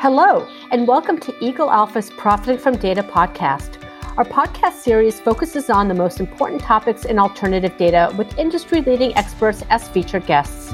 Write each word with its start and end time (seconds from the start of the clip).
Hello, 0.00 0.46
and 0.70 0.86
welcome 0.86 1.18
to 1.18 1.34
Eagle 1.44 1.72
Alpha's 1.72 2.08
Profiting 2.10 2.56
from 2.56 2.76
Data 2.76 3.02
podcast. 3.02 3.82
Our 4.16 4.24
podcast 4.24 4.74
series 4.74 5.18
focuses 5.18 5.70
on 5.70 5.88
the 5.88 5.94
most 5.94 6.20
important 6.20 6.60
topics 6.60 7.04
in 7.04 7.18
alternative 7.18 7.76
data 7.76 8.14
with 8.16 8.38
industry 8.38 8.80
leading 8.80 9.12
experts 9.16 9.64
as 9.70 9.88
featured 9.88 10.24
guests. 10.24 10.72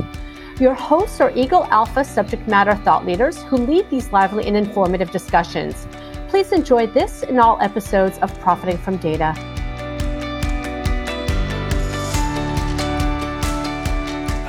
Your 0.61 0.75
hosts 0.75 1.23
are 1.23 1.33
Eagle 1.35 1.65
Alpha 1.71 2.05
subject 2.05 2.47
matter 2.47 2.75
thought 2.75 3.07
leaders 3.07 3.43
who 3.45 3.57
lead 3.57 3.89
these 3.89 4.13
lively 4.13 4.47
and 4.47 4.59
informative 4.59 5.11
discussions. 5.11 5.87
Please 6.29 6.53
enjoy 6.53 6.87
this 6.87 7.23
and 7.23 7.41
all 7.41 7.59
episodes 7.63 8.19
of 8.19 8.39
Profiting 8.41 8.77
from 8.77 8.99
Data. 8.99 9.33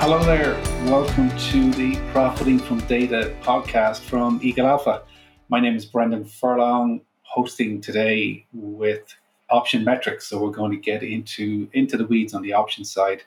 Hello 0.01 0.21
there. 0.25 0.74
Welcome 0.85 1.35
to 1.35 1.71
the 1.71 1.95
Profiting 2.11 2.59
from 2.59 2.77
Data 2.81 3.35
podcast 3.41 4.01
from 4.01 4.39
Eagle 4.43 4.67
Alpha. 4.67 5.01
My 5.49 5.59
name 5.59 5.75
is 5.75 5.83
Brendan 5.83 6.25
Furlong, 6.25 7.01
hosting 7.23 7.81
today 7.81 8.45
with 8.53 9.01
Option 9.49 9.83
Metrics. 9.83 10.27
So 10.27 10.39
we're 10.39 10.51
going 10.51 10.69
to 10.69 10.77
get 10.77 11.01
into 11.01 11.67
into 11.73 11.97
the 11.97 12.05
weeds 12.05 12.35
on 12.35 12.43
the 12.43 12.53
option 12.53 12.85
side. 12.85 13.23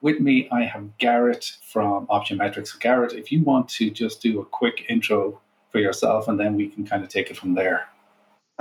With 0.00 0.20
me, 0.20 0.48
I 0.52 0.62
have 0.62 0.96
Garrett 0.98 1.56
from 1.64 2.06
Option 2.08 2.38
Metrics. 2.38 2.72
Garrett, 2.74 3.12
if 3.12 3.32
you 3.32 3.42
want 3.42 3.68
to 3.70 3.90
just 3.90 4.22
do 4.22 4.40
a 4.40 4.44
quick 4.44 4.86
intro 4.88 5.40
for 5.72 5.80
yourself, 5.80 6.28
and 6.28 6.38
then 6.38 6.54
we 6.54 6.68
can 6.68 6.86
kind 6.86 7.02
of 7.02 7.08
take 7.08 7.28
it 7.28 7.36
from 7.36 7.56
there. 7.56 7.88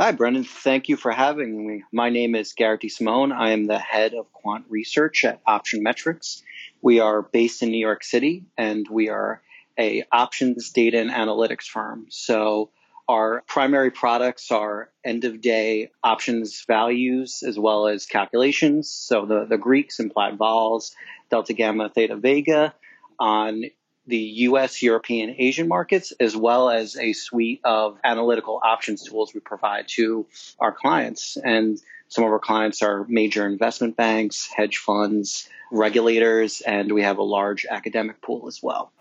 Hi, 0.02 0.13
Brendan. 0.13 0.45
Thank 0.45 0.88
you 0.88 0.95
for 0.95 1.12
having 1.12 1.67
me. 1.67 1.84
My 1.91 2.09
name 2.09 2.34
is 2.34 2.53
Garrett 2.53 2.80
DeSimone. 2.80 3.34
I 3.34 3.49
am 3.49 3.66
the 3.66 3.77
head 3.77 4.13
of 4.13 4.31
quant 4.31 4.63
research 4.70 5.25
at 5.25 5.41
Option 5.45 5.84
Metrics. 5.84 6.41
We 6.81 7.02
are 7.02 7.22
based 7.22 7.63
in 7.63 7.70
New 7.72 7.85
York 7.85 8.05
City 8.05 8.45
and 8.58 8.88
we 8.89 9.09
are 9.09 9.41
a 9.77 10.05
options 10.09 10.70
data 10.70 11.02
and 11.02 11.09
analytics 11.09 11.66
firm. 11.66 12.05
So 12.08 12.70
our 13.09 13.44
primary 13.45 13.92
products 13.92 14.52
are 14.52 14.89
end 15.03 15.25
of 15.25 15.42
day 15.42 15.92
options 16.02 16.64
values 16.66 17.44
as 17.45 17.59
well 17.59 17.88
as 17.88 18.05
calculations. 18.05 18.89
So 18.89 19.25
the, 19.25 19.47
the 19.50 19.58
Greeks, 19.58 20.00
implied 20.00 20.38
vols, 20.38 20.95
delta 21.30 21.52
gamma, 21.52 21.89
theta 21.89 22.16
vega 22.16 22.73
on 23.20 23.66
the 24.09 24.17
US, 24.17 24.81
European, 24.81 25.35
Asian 25.38 25.67
markets, 25.67 26.11
as 26.19 26.35
well 26.35 26.69
as 26.69 26.97
a 26.97 27.13
suite 27.13 27.61
of 27.63 27.97
analytical 28.03 28.59
options 28.63 29.03
tools 29.03 29.33
we 29.33 29.39
provide 29.39 29.88
to 29.89 30.25
our 30.59 30.71
clients. 30.71 31.38
And 31.38 31.79
some 32.09 32.23
of 32.23 32.31
our 32.31 32.39
clients 32.39 32.81
are 32.81 33.05
major 33.07 33.45
investment 33.45 33.95
banks, 33.95 34.49
hedge 34.55 34.77
funds, 34.77 35.47
regulators, 35.71 36.61
and 36.61 36.91
we 36.91 37.03
have 37.03 37.19
a 37.19 37.23
large 37.23 37.65
academic 37.69 38.21
pool 38.21 38.47
as 38.47 38.61
well. 38.61 38.91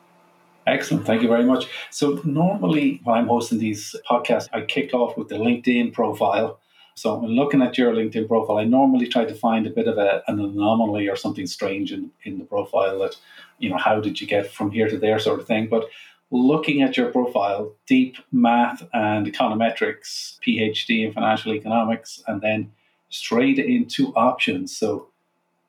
Excellent. 0.66 1.06
Thank 1.06 1.22
you 1.22 1.28
very 1.28 1.44
much. 1.44 1.66
So, 1.90 2.20
normally 2.24 3.00
when 3.04 3.16
I'm 3.16 3.26
hosting 3.26 3.58
these 3.58 3.96
podcasts, 4.08 4.48
I 4.52 4.60
kick 4.60 4.92
off 4.92 5.16
with 5.16 5.28
the 5.28 5.36
LinkedIn 5.36 5.94
profile. 5.94 6.60
So, 6.98 7.14
when 7.16 7.30
looking 7.30 7.62
at 7.62 7.78
your 7.78 7.92
LinkedIn 7.92 8.26
profile, 8.26 8.58
I 8.58 8.64
normally 8.64 9.06
try 9.06 9.24
to 9.24 9.34
find 9.34 9.66
a 9.66 9.70
bit 9.70 9.86
of 9.86 9.98
a, 9.98 10.22
an 10.26 10.40
anomaly 10.40 11.08
or 11.08 11.16
something 11.16 11.46
strange 11.46 11.92
in, 11.92 12.10
in 12.24 12.38
the 12.38 12.44
profile 12.44 12.98
that, 13.00 13.16
you 13.58 13.70
know, 13.70 13.76
how 13.76 14.00
did 14.00 14.20
you 14.20 14.26
get 14.26 14.50
from 14.50 14.70
here 14.70 14.88
to 14.88 14.98
there 14.98 15.18
sort 15.18 15.38
of 15.38 15.46
thing. 15.46 15.68
But 15.68 15.88
looking 16.30 16.82
at 16.82 16.96
your 16.96 17.10
profile, 17.10 17.72
deep 17.86 18.16
math 18.32 18.82
and 18.92 19.26
econometrics, 19.26 20.38
PhD 20.46 21.06
in 21.06 21.12
financial 21.12 21.54
economics, 21.54 22.22
and 22.26 22.40
then 22.40 22.72
straight 23.10 23.58
into 23.58 24.12
options. 24.14 24.76
So 24.76 25.08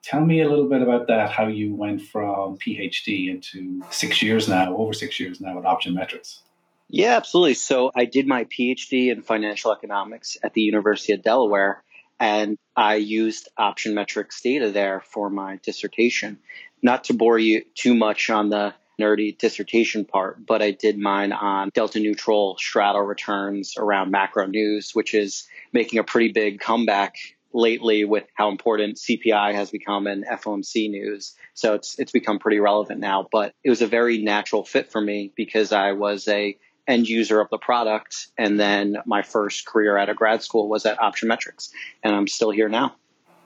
tell 0.01 0.25
me 0.25 0.41
a 0.41 0.49
little 0.49 0.67
bit 0.67 0.81
about 0.81 1.07
that, 1.07 1.29
how 1.31 1.47
you 1.47 1.73
went 1.75 2.01
from 2.01 2.57
PhD 2.57 3.29
into 3.29 3.83
six 3.91 4.21
years 4.21 4.49
now, 4.49 4.75
over 4.75 4.93
six 4.93 5.19
years 5.19 5.39
now 5.39 5.59
at 5.59 5.65
Option 5.65 5.93
Metrics. 5.93 6.41
Yeah, 6.89 7.15
absolutely. 7.17 7.53
So 7.53 7.91
I 7.95 8.05
did 8.05 8.27
my 8.27 8.45
PhD 8.45 9.11
in 9.11 9.21
financial 9.21 9.71
economics 9.71 10.37
at 10.43 10.53
the 10.53 10.61
University 10.61 11.13
of 11.13 11.21
Delaware, 11.21 11.83
and 12.19 12.57
I 12.75 12.95
used 12.95 13.47
Option 13.57 13.93
Metrics 13.93 14.41
data 14.41 14.71
there 14.71 15.01
for 15.01 15.29
my 15.29 15.59
dissertation. 15.63 16.39
Not 16.81 17.05
to 17.05 17.13
bore 17.13 17.37
you 17.37 17.63
too 17.75 17.93
much 17.93 18.31
on 18.31 18.49
the 18.49 18.73
nerdy 18.99 19.37
dissertation 19.37 20.03
part, 20.03 20.43
but 20.45 20.63
I 20.63 20.71
did 20.71 20.97
mine 20.97 21.31
on 21.31 21.69
delta 21.73 21.99
neutral 21.99 22.57
straddle 22.57 23.01
returns 23.01 23.75
around 23.77 24.09
macro 24.09 24.47
news, 24.47 24.91
which 24.93 25.13
is 25.13 25.47
making 25.71 25.99
a 25.99 26.03
pretty 26.03 26.31
big 26.31 26.59
comeback 26.59 27.15
lately 27.53 28.03
with 28.03 28.25
how 28.33 28.49
important 28.49 28.97
CPI 28.97 29.53
has 29.53 29.69
become 29.69 30.07
in 30.07 30.23
FOMC 30.23 30.89
news. 30.89 31.35
So 31.53 31.75
it's 31.75 31.97
it's 31.99 32.11
become 32.11 32.39
pretty 32.39 32.59
relevant 32.59 32.99
now. 32.99 33.27
But 33.31 33.53
it 33.63 33.69
was 33.69 33.81
a 33.81 33.87
very 33.87 34.21
natural 34.23 34.63
fit 34.65 34.91
for 34.91 34.99
me 34.99 35.31
because 35.35 35.71
I 35.71 35.93
was 35.93 36.27
a 36.27 36.57
end 36.89 37.07
user 37.07 37.39
of 37.39 37.49
the 37.49 37.57
product, 37.57 38.27
and 38.37 38.59
then 38.59 38.97
my 39.05 39.21
first 39.21 39.65
career 39.65 39.97
at 39.97 40.09
a 40.09 40.13
grad 40.13 40.43
school 40.43 40.67
was 40.67 40.85
at 40.85 40.99
Option 41.01 41.27
Metrics, 41.27 41.71
and 42.03 42.15
I'm 42.15 42.27
still 42.27 42.51
here 42.51 42.67
now. 42.67 42.95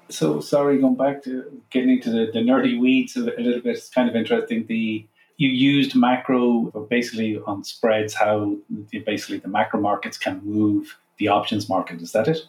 So 0.09 0.39
sorry, 0.39 0.79
going 0.79 0.95
back 0.95 1.23
to 1.23 1.61
getting 1.69 1.91
into 1.91 2.09
the, 2.09 2.31
the 2.31 2.39
nerdy 2.39 2.79
weeds 2.79 3.15
a, 3.15 3.21
little 3.21 3.61
bit. 3.61 3.77
It's 3.77 3.89
kind 3.89 4.09
of 4.09 4.15
interesting. 4.15 4.65
The 4.67 5.05
you 5.37 5.49
used 5.49 5.95
macro 5.95 6.71
basically 6.89 7.39
on 7.45 7.63
spreads, 7.63 8.13
how 8.13 8.57
basically 9.05 9.39
the 9.39 9.47
macro 9.47 9.81
markets 9.81 10.17
can 10.17 10.41
move 10.43 10.97
the 11.17 11.29
options 11.29 11.67
market. 11.67 12.01
Is 12.01 12.11
that 12.11 12.27
it? 12.27 12.39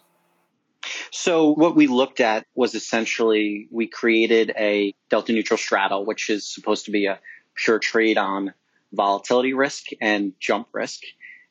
So 1.10 1.50
what 1.50 1.74
we 1.74 1.86
looked 1.86 2.20
at 2.20 2.46
was 2.54 2.74
essentially 2.74 3.68
we 3.70 3.86
created 3.86 4.52
a 4.56 4.94
delta 5.08 5.32
neutral 5.32 5.56
straddle, 5.56 6.04
which 6.04 6.28
is 6.28 6.46
supposed 6.46 6.84
to 6.86 6.90
be 6.90 7.06
a 7.06 7.20
pure 7.54 7.78
trade 7.78 8.18
on 8.18 8.52
volatility 8.94 9.52
risk 9.52 9.86
and 10.00 10.32
jump 10.40 10.68
risk. 10.72 11.00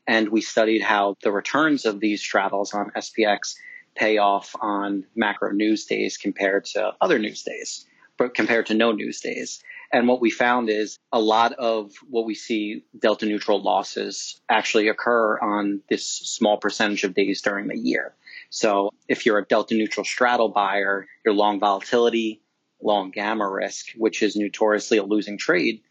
And 0.07 0.29
we 0.29 0.41
studied 0.41 0.81
how 0.81 1.15
the 1.23 1.31
returns 1.31 1.85
of 1.85 1.99
these 1.99 2.21
straddles 2.21 2.73
on 2.73 2.91
SPX 2.91 3.55
pay 3.95 4.17
off 4.17 4.55
on 4.59 5.05
macro 5.15 5.51
news 5.51 5.85
days 5.85 6.17
compared 6.17 6.65
to 6.65 6.93
other 6.99 7.19
news 7.19 7.43
days, 7.43 7.85
but 8.17 8.33
compared 8.33 8.65
to 8.67 8.73
no 8.73 8.91
news 8.91 9.21
days. 9.21 9.63
And 9.91 10.07
what 10.07 10.21
we 10.21 10.31
found 10.31 10.69
is 10.69 10.97
a 11.11 11.21
lot 11.21 11.53
of 11.53 11.91
what 12.09 12.25
we 12.25 12.33
see 12.33 12.83
delta 12.99 13.27
neutral 13.27 13.61
losses 13.61 14.41
actually 14.49 14.87
occur 14.87 15.37
on 15.39 15.81
this 15.87 16.07
small 16.07 16.57
percentage 16.57 17.03
of 17.03 17.13
days 17.13 17.43
during 17.43 17.67
the 17.67 17.77
year. 17.77 18.15
So 18.49 18.89
if 19.07 19.25
you're 19.25 19.37
a 19.37 19.45
delta 19.45 19.75
neutral 19.75 20.03
straddle 20.03 20.49
buyer, 20.49 21.05
you're 21.23 21.35
long 21.35 21.59
volatility, 21.59 22.41
long 22.81 23.11
gamma 23.11 23.47
risk, 23.47 23.87
which 23.95 24.23
is 24.23 24.35
notoriously 24.35 24.97
a 24.97 25.03
losing 25.03 25.37
trade. 25.37 25.81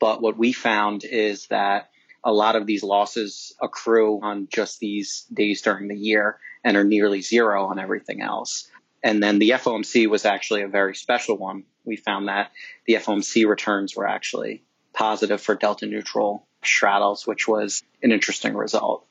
But 0.00 0.20
what 0.22 0.36
we 0.36 0.52
found 0.52 1.04
is 1.04 1.46
that 1.48 1.90
a 2.24 2.32
lot 2.32 2.56
of 2.56 2.66
these 2.66 2.82
losses 2.82 3.54
accrue 3.62 4.20
on 4.22 4.48
just 4.50 4.80
these 4.80 5.26
days 5.32 5.62
during 5.62 5.88
the 5.88 5.96
year 5.96 6.38
and 6.64 6.76
are 6.76 6.84
nearly 6.84 7.22
zero 7.22 7.66
on 7.66 7.78
everything 7.78 8.20
else. 8.20 8.68
And 9.02 9.22
then 9.22 9.38
the 9.38 9.50
FOMC 9.50 10.08
was 10.08 10.24
actually 10.24 10.62
a 10.62 10.68
very 10.68 10.94
special 10.94 11.36
one. 11.36 11.64
We 11.84 11.96
found 11.96 12.28
that 12.28 12.50
the 12.86 12.94
FOMC 12.94 13.46
returns 13.46 13.96
were 13.96 14.06
actually 14.06 14.62
positive 14.92 15.40
for 15.40 15.54
delta 15.54 15.86
neutral 15.86 16.46
straddles, 16.62 17.26
which 17.26 17.48
was 17.48 17.82
an 18.02 18.12
interesting 18.12 18.54
result. 18.54 19.06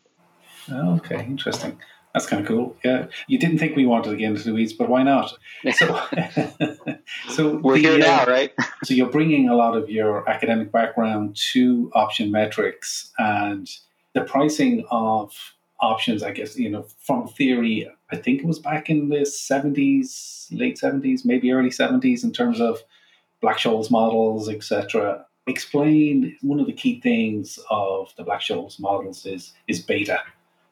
Okay, 0.71 1.25
interesting. 1.25 1.79
That's 2.13 2.25
kind 2.25 2.41
of 2.41 2.47
cool. 2.47 2.75
Yeah, 2.83 3.07
you 3.27 3.37
didn't 3.37 3.59
think 3.59 3.75
we 3.75 3.85
wanted 3.85 4.11
to 4.11 4.15
get 4.15 4.31
into 4.31 4.43
the 4.43 4.53
weeds, 4.53 4.73
but 4.73 4.89
why 4.89 5.03
not? 5.03 5.31
So, 5.73 6.01
so 7.29 7.57
we're 7.57 7.75
the, 7.75 7.81
here 7.81 7.97
now, 7.99 8.23
uh, 8.23 8.25
right? 8.27 8.53
so 8.83 8.95
you're 8.95 9.09
bringing 9.09 9.47
a 9.47 9.55
lot 9.55 9.77
of 9.77 9.89
your 9.89 10.27
academic 10.27 10.71
background 10.71 11.37
to 11.53 11.91
option 11.93 12.31
metrics 12.31 13.11
and 13.19 13.69
the 14.13 14.21
pricing 14.21 14.85
of 14.89 15.33
options. 15.81 16.23
I 16.23 16.31
guess 16.31 16.57
you 16.57 16.69
know 16.69 16.87
from 16.99 17.27
theory. 17.27 17.89
I 18.11 18.15
think 18.15 18.39
it 18.39 18.45
was 18.45 18.57
back 18.57 18.89
in 18.89 19.09
the 19.09 19.17
70s, 19.17 20.47
late 20.49 20.79
70s, 20.79 21.25
maybe 21.25 21.51
early 21.51 21.69
70s, 21.69 22.23
in 22.23 22.31
terms 22.31 22.59
of 22.59 22.81
Black-Scholes 23.39 23.91
models, 23.91 24.49
etc. 24.49 25.27
Explain 25.45 26.35
one 26.41 26.59
of 26.59 26.65
the 26.65 26.73
key 26.73 26.99
things 27.01 27.59
of 27.69 28.11
the 28.17 28.23
Black-Scholes 28.23 28.79
models 28.79 29.27
is 29.27 29.53
is 29.67 29.79
beta 29.79 30.21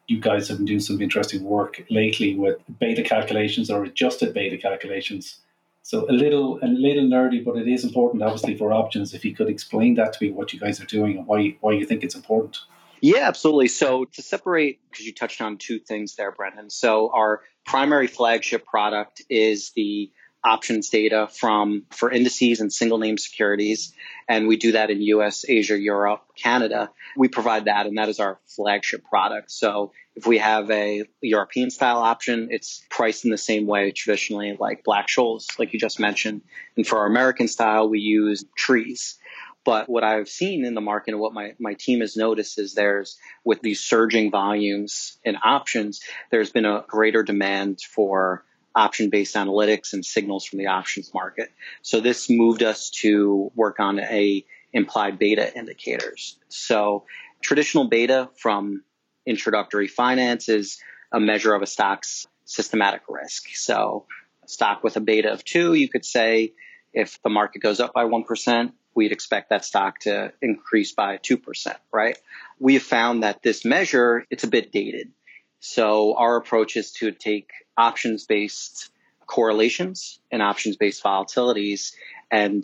you 0.08 0.20
guys 0.20 0.48
have 0.48 0.58
been 0.58 0.66
doing 0.66 0.80
some 0.80 1.02
interesting 1.02 1.44
work 1.44 1.84
lately 1.90 2.36
with 2.36 2.58
beta 2.80 3.04
calculations 3.04 3.70
or 3.70 3.84
adjusted 3.84 4.34
beta 4.34 4.58
calculations. 4.58 5.40
So 5.84 6.10
a 6.10 6.12
little 6.12 6.60
a 6.62 6.68
little 6.68 7.06
nerdy, 7.06 7.44
but 7.44 7.56
it 7.58 7.68
is 7.68 7.84
important, 7.84 8.24
obviously, 8.24 8.58
for 8.58 8.74
options. 8.74 9.14
If 9.14 9.24
you 9.24 9.36
could 9.36 9.50
explain 9.50 9.96
that 9.96 10.14
to 10.14 10.26
me, 10.26 10.32
what 10.32 10.52
you 10.52 10.60
guys 10.60 10.82
are 10.82 10.86
doing 10.86 11.18
and 11.18 11.28
why 11.28 11.58
why 11.62 11.74
you 11.74 11.86
think 11.86 12.04
it's 12.04 12.16
important. 12.16 12.58
Yeah, 13.02 13.28
absolutely. 13.28 13.68
So 13.68 14.06
to 14.06 14.22
separate, 14.22 14.80
because 14.90 15.06
you 15.06 15.14
touched 15.14 15.40
on 15.42 15.58
two 15.58 15.80
things 15.80 16.16
there, 16.16 16.32
Brendan. 16.32 16.70
So 16.70 17.10
our 17.14 17.42
primary 17.66 18.08
flagship 18.08 18.66
product 18.66 19.22
is 19.30 19.72
the 19.76 20.12
options 20.48 20.90
data 20.90 21.28
from 21.32 21.84
for 21.92 22.12
indices 22.12 22.62
and 22.62 22.72
single 22.72 22.98
name 22.98 23.18
securities. 23.18 23.94
And 24.30 24.48
we 24.48 24.58
do 24.58 24.74
that 24.74 24.90
in 24.90 25.02
US, 25.02 25.46
Asia, 25.48 25.78
Europe, 25.78 26.24
Canada. 26.36 26.90
We 27.16 27.28
provide 27.28 27.66
that 27.66 27.86
and 27.86 27.98
that 27.98 28.10
is 28.10 28.20
our 28.20 28.40
flagship 28.48 29.04
product. 29.04 29.52
So 29.52 29.92
if 30.16 30.26
we 30.26 30.40
have 30.40 30.72
a 30.72 31.04
European 31.22 31.70
style 31.70 32.00
option, 32.00 32.48
it's 32.52 32.84
priced 32.90 33.26
in 33.26 33.32
the 33.32 33.38
same 33.38 33.68
way 33.68 33.92
traditionally 33.92 34.58
like 34.60 34.84
Black 34.84 35.08
Scholes, 35.08 35.60
like 35.60 35.74
you 35.74 35.80
just 35.80 36.00
mentioned. 36.00 36.42
And 36.76 36.88
for 36.88 37.00
our 37.00 37.06
American 37.06 37.48
style, 37.48 37.90
we 37.90 38.00
use 38.00 38.44
trees. 38.56 39.20
But 39.64 39.90
what 39.90 40.06
I've 40.06 40.30
seen 40.30 40.64
in 40.64 40.76
the 40.76 40.82
market 40.82 41.12
and 41.12 41.20
what 41.20 41.34
my, 41.34 41.54
my 41.60 41.74
team 41.74 42.00
has 42.00 42.16
noticed 42.16 42.58
is 42.58 42.74
there's, 42.74 43.18
with 43.44 43.62
these 43.62 43.82
surging 43.82 44.32
volumes 44.32 45.18
in 45.26 45.36
options, 45.44 46.00
there's 46.32 46.52
been 46.52 46.66
a 46.66 46.86
greater 46.88 47.22
demand 47.22 47.82
for 47.82 48.46
option 48.78 49.10
based 49.10 49.36
analytics 49.36 49.94
and 49.94 50.06
signals 50.06 50.46
from 50.46 50.60
the 50.60 50.68
options 50.68 51.14
market. 51.14 51.52
So 51.82 52.00
this 52.00 52.30
moved 52.30 52.62
us 52.62 52.92
to 53.02 53.52
work 53.56 53.80
on 53.80 54.00
a 54.00 54.46
implied 54.72 55.18
beta 55.18 55.58
indicators. 55.58 56.38
So 56.48 57.06
traditional 57.42 57.90
beta 57.90 58.30
from 58.38 58.84
introductory 59.26 59.88
finance 59.88 60.48
is 60.48 60.80
a 61.12 61.20
measure 61.20 61.54
of 61.56 61.64
a 61.64 61.66
stock's 61.66 62.28
systematic 62.46 63.02
risk. 63.10 63.50
So 63.56 64.06
a 64.44 64.48
stock 64.48 64.84
with 64.84 64.96
a 64.96 65.02
beta 65.02 65.34
of 65.34 65.44
two, 65.44 65.74
you 65.74 65.90
could 65.90 66.06
say 66.06 66.54
if 66.94 67.22
the 67.24 67.30
market 67.30 67.62
goes 67.62 67.80
up 67.80 67.94
by 67.94 68.06
1%, 68.06 68.72
we'd 68.94 69.12
expect 69.12 69.50
that 69.50 69.66
stock 69.66 70.00
to 70.02 70.34
increase 70.42 70.92
by 70.92 71.18
2%, 71.18 71.76
right? 71.92 72.18
We 72.60 72.76
have 72.76 72.84
found 72.84 73.24
that 73.24 73.42
this 73.44 73.66
measure, 73.66 74.26
it's 74.30 74.44
a 74.44 74.48
bit 74.48 74.72
dated. 74.72 75.12
So 75.60 76.16
our 76.16 76.38
approach 76.38 76.78
is 76.78 76.92
to 76.94 77.12
take 77.12 77.50
options 77.78 78.26
based 78.26 78.90
correlations 79.26 80.20
and 80.32 80.42
options 80.42 80.78
based 80.78 81.04
volatilities 81.04 81.94
and 82.32 82.64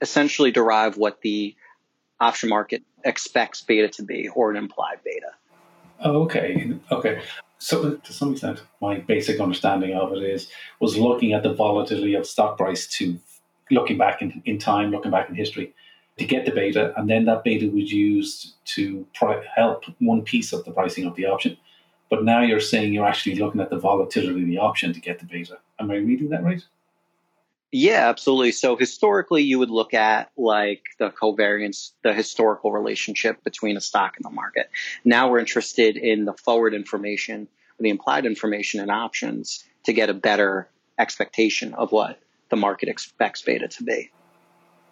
essentially 0.00 0.50
derive 0.50 0.96
what 0.96 1.20
the 1.20 1.54
option 2.20 2.48
market 2.48 2.82
expects 3.04 3.62
beta 3.62 3.88
to 3.88 4.02
be 4.02 4.28
or 4.28 4.50
an 4.50 4.56
implied 4.56 4.98
beta. 5.04 5.32
Oh, 6.00 6.22
okay. 6.22 6.72
Okay. 6.90 7.22
So 7.58 7.96
to 7.96 8.12
some 8.12 8.32
extent, 8.32 8.62
my 8.80 8.98
basic 8.98 9.40
understanding 9.40 9.94
of 9.94 10.12
it 10.12 10.22
is 10.22 10.48
was 10.80 10.96
looking 10.96 11.32
at 11.32 11.42
the 11.42 11.52
volatility 11.52 12.14
of 12.14 12.26
stock 12.26 12.56
price 12.56 12.86
to 12.98 13.18
looking 13.70 13.98
back 13.98 14.22
in, 14.22 14.42
in 14.44 14.58
time, 14.58 14.90
looking 14.90 15.10
back 15.10 15.28
in 15.28 15.34
history 15.34 15.74
to 16.18 16.24
get 16.24 16.44
the 16.44 16.50
beta, 16.50 16.92
and 16.96 17.08
then 17.08 17.24
that 17.26 17.44
beta 17.44 17.68
was 17.68 17.92
used 17.92 18.54
to 18.64 19.06
pri- 19.14 19.44
help 19.54 19.84
one 20.00 20.22
piece 20.22 20.52
of 20.52 20.64
the 20.64 20.72
pricing 20.72 21.04
of 21.04 21.14
the 21.14 21.26
option. 21.26 21.56
But 22.10 22.24
now 22.24 22.42
you're 22.42 22.60
saying 22.60 22.92
you're 22.92 23.06
actually 23.06 23.36
looking 23.36 23.60
at 23.60 23.70
the 23.70 23.78
volatility 23.78 24.42
of 24.42 24.46
the 24.46 24.58
option 24.58 24.92
to 24.92 25.00
get 25.00 25.18
the 25.18 25.26
beta. 25.26 25.58
Am 25.78 25.90
I 25.90 25.96
reading 25.96 26.30
that 26.30 26.42
right? 26.42 26.64
Yeah, 27.70 28.08
absolutely. 28.08 28.52
So 28.52 28.76
historically, 28.76 29.42
you 29.42 29.58
would 29.58 29.70
look 29.70 29.92
at 29.92 30.30
like 30.38 30.84
the 30.98 31.10
covariance, 31.10 31.92
the 32.02 32.14
historical 32.14 32.72
relationship 32.72 33.44
between 33.44 33.76
a 33.76 33.80
stock 33.80 34.14
and 34.16 34.24
the 34.24 34.34
market. 34.34 34.70
Now 35.04 35.30
we're 35.30 35.38
interested 35.38 35.98
in 35.98 36.24
the 36.24 36.32
forward 36.32 36.72
information, 36.72 37.46
the 37.78 37.90
implied 37.90 38.24
information 38.24 38.80
and 38.80 38.90
options 38.90 39.64
to 39.84 39.92
get 39.92 40.08
a 40.08 40.14
better 40.14 40.68
expectation 40.98 41.74
of 41.74 41.92
what 41.92 42.18
the 42.48 42.56
market 42.56 42.88
expects 42.88 43.42
beta 43.42 43.68
to 43.68 43.84
be. 43.84 44.10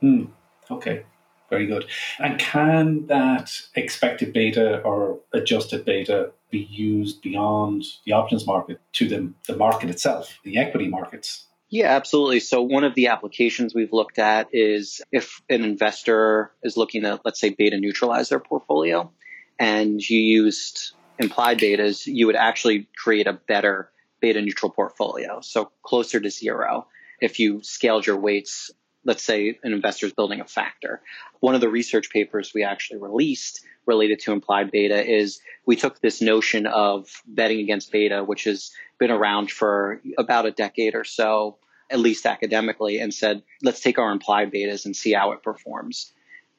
Hmm. 0.01 0.25
Okay. 0.71 1.05
Very 1.51 1.67
good. 1.67 1.87
And 2.19 2.39
can 2.39 3.07
that 3.07 3.51
expected 3.75 4.33
beta 4.33 4.81
or 4.81 5.21
adjusted 5.33 5.85
beta 5.85 6.33
be 6.51 6.67
used 6.71 7.23
beyond 7.23 7.85
the 8.05 8.13
options 8.13 8.47
market 8.47 8.81
to 8.95 9.09
the, 9.09 9.33
the 9.47 9.57
market 9.57 9.91
itself, 9.91 10.39
the 10.45 10.59
equity 10.59 10.89
markets? 10.89 11.47
Yeah, 11.69 11.95
absolutely. 11.97 12.41
So 12.41 12.63
one 12.63 12.85
of 12.85 12.95
the 12.95 13.09
applications 13.09 13.75
we've 13.75 13.93
looked 13.93 14.19
at 14.19 14.49
is 14.53 15.01
if 15.11 15.43
an 15.49 15.65
investor 15.65 16.53
is 16.63 16.77
looking 16.77 17.03
to, 17.03 17.21
let's 17.25 17.41
say, 17.41 17.51
beta 17.51 17.79
neutralize 17.79 18.29
their 18.29 18.41
portfolio 18.41 19.11
and 19.59 20.01
you 20.09 20.21
used 20.21 20.93
implied 21.19 21.59
betas, 21.59 22.07
you 22.07 22.27
would 22.27 22.37
actually 22.37 22.89
create 22.97 23.27
a 23.27 23.33
better 23.33 23.91
beta 24.21 24.41
neutral 24.41 24.71
portfolio. 24.71 25.41
So 25.41 25.71
closer 25.83 26.21
to 26.21 26.31
zero 26.31 26.87
if 27.21 27.39
you 27.41 27.63
scaled 27.63 28.07
your 28.07 28.19
weights, 28.19 28.71
let's 29.07 29.23
say 29.23 29.59
an 29.63 29.73
investor 29.73 30.07
is 30.07 30.13
building 30.13 30.41
a 30.41 30.45
factor. 30.45 31.01
One 31.41 31.55
of 31.55 31.61
the 31.61 31.69
research 31.69 32.11
papers 32.11 32.53
we 32.53 32.65
actually 32.65 32.99
released 32.99 33.65
related 33.87 34.19
to 34.21 34.33
implied 34.33 34.73
beta 34.73 35.09
is 35.09 35.41
we 35.65 35.77
took 35.77 36.01
this 36.01 36.21
notion 36.21 36.67
of 36.67 37.09
betting 37.25 37.61
against 37.61 37.93
beta, 37.93 38.25
which 38.25 38.45
has 38.45 38.73
been 38.99 39.13
around 39.13 39.51
for 39.51 40.03
about 40.19 40.45
a 40.45 40.51
decade 40.51 40.97
or 40.97 41.05
so, 41.05 41.59
at 41.89 42.01
least 42.01 42.27
academically, 42.27 42.99
and 42.99 43.15
said, 43.15 43.43
let's 43.63 43.81
take 43.81 43.99
our 43.99 44.11
implied 44.11 44.53
betas 44.53 44.87
and 44.87 44.97
see 44.97 45.13
how 45.13 45.31
it 45.33 45.43
performs. 45.43 46.13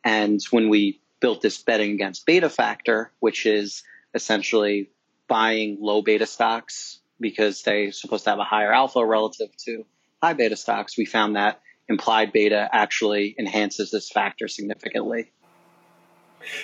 And 0.06 0.42
when 0.50 0.70
we 0.70 1.02
built 1.20 1.42
this 1.42 1.62
betting 1.62 1.92
against 1.92 2.26
beta 2.26 2.50
factor, 2.50 3.12
which 3.20 3.46
is 3.46 3.84
essentially 4.14 4.90
buying 5.28 5.80
low 5.82 6.02
beta 6.02 6.26
stocks 6.26 7.00
because 7.20 7.62
they're 7.64 7.92
supposed 7.92 8.24
to 8.24 8.30
have 8.30 8.40
a 8.40 8.46
higher 8.46 8.72
alpha 8.72 9.06
relative 9.06 9.50
to 9.66 9.86
high 10.24 10.34
beta 10.34 10.56
stocks, 10.56 10.98
we 10.98 11.04
found 11.04 11.36
that 11.36 11.60
implied 11.90 12.32
beta 12.32 12.70
actually 12.72 13.36
enhances 13.40 13.92
this 13.92 14.10
factor 14.10 14.48
significantly. 14.48 15.32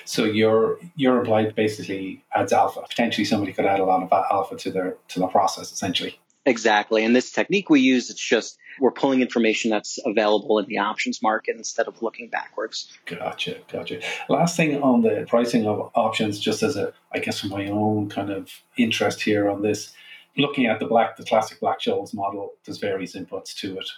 So 0.05 0.23
your 0.23 0.79
your 0.95 1.19
implied 1.19 1.55
basically 1.55 2.23
adds 2.33 2.53
alpha. 2.53 2.81
Potentially 2.87 3.25
somebody 3.25 3.53
could 3.53 3.65
add 3.65 3.79
a 3.79 3.85
lot 3.85 4.03
of 4.03 4.11
alpha 4.11 4.55
to 4.57 4.71
their 4.71 4.97
to 5.09 5.19
the 5.19 5.27
process 5.27 5.71
essentially. 5.71 6.19
Exactly. 6.45 7.05
And 7.05 7.15
this 7.15 7.31
technique 7.31 7.69
we 7.69 7.79
use, 7.79 8.09
it's 8.09 8.21
just 8.21 8.57
we're 8.79 8.91
pulling 8.91 9.21
information 9.21 9.71
that's 9.71 9.97
available 10.05 10.59
in 10.59 10.65
the 10.65 10.77
options 10.77 11.21
market 11.21 11.55
instead 11.55 11.87
of 11.87 12.01
looking 12.01 12.27
backwards. 12.27 12.91
Gotcha, 13.05 13.59
gotcha. 13.71 14.01
Last 14.27 14.57
thing 14.57 14.81
on 14.81 15.03
the 15.03 15.25
pricing 15.27 15.65
of 15.65 15.89
options, 15.95 16.39
just 16.39 16.61
as 16.61 16.75
a 16.75 16.93
I 17.13 17.19
guess 17.19 17.39
from 17.39 17.49
my 17.49 17.67
own 17.67 18.09
kind 18.09 18.29
of 18.29 18.51
interest 18.77 19.21
here 19.21 19.49
on 19.49 19.61
this, 19.61 19.93
looking 20.37 20.65
at 20.65 20.79
the 20.79 20.85
black, 20.85 21.15
the 21.15 21.23
classic 21.23 21.59
Black-Scholes 21.59 22.13
model, 22.13 22.53
there's 22.65 22.77
various 22.77 23.15
inputs 23.15 23.55
to 23.55 23.77
it, 23.77 23.89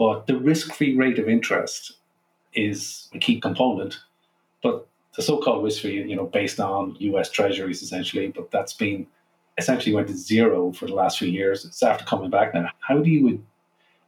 but 0.00 0.26
the 0.26 0.38
risk-free 0.38 0.96
rate 0.96 1.18
of 1.18 1.28
interest 1.28 1.92
is 2.54 3.10
a 3.12 3.18
key 3.18 3.38
component. 3.38 3.98
But 4.62 4.86
the 5.14 5.20
so-called 5.20 5.62
risk-free, 5.62 6.04
you 6.04 6.16
know, 6.16 6.24
based 6.24 6.58
on 6.58 6.96
U.S. 7.00 7.30
Treasuries 7.30 7.82
essentially, 7.82 8.28
but 8.28 8.50
that's 8.50 8.72
been 8.72 9.06
essentially 9.58 9.94
went 9.94 10.08
to 10.08 10.16
zero 10.16 10.72
for 10.72 10.86
the 10.86 10.94
last 10.94 11.18
few 11.18 11.28
years. 11.28 11.66
It's 11.66 11.82
after 11.82 12.06
coming 12.06 12.30
back 12.30 12.54
now. 12.54 12.70
How 12.80 13.00
do 13.00 13.10
you, 13.10 13.44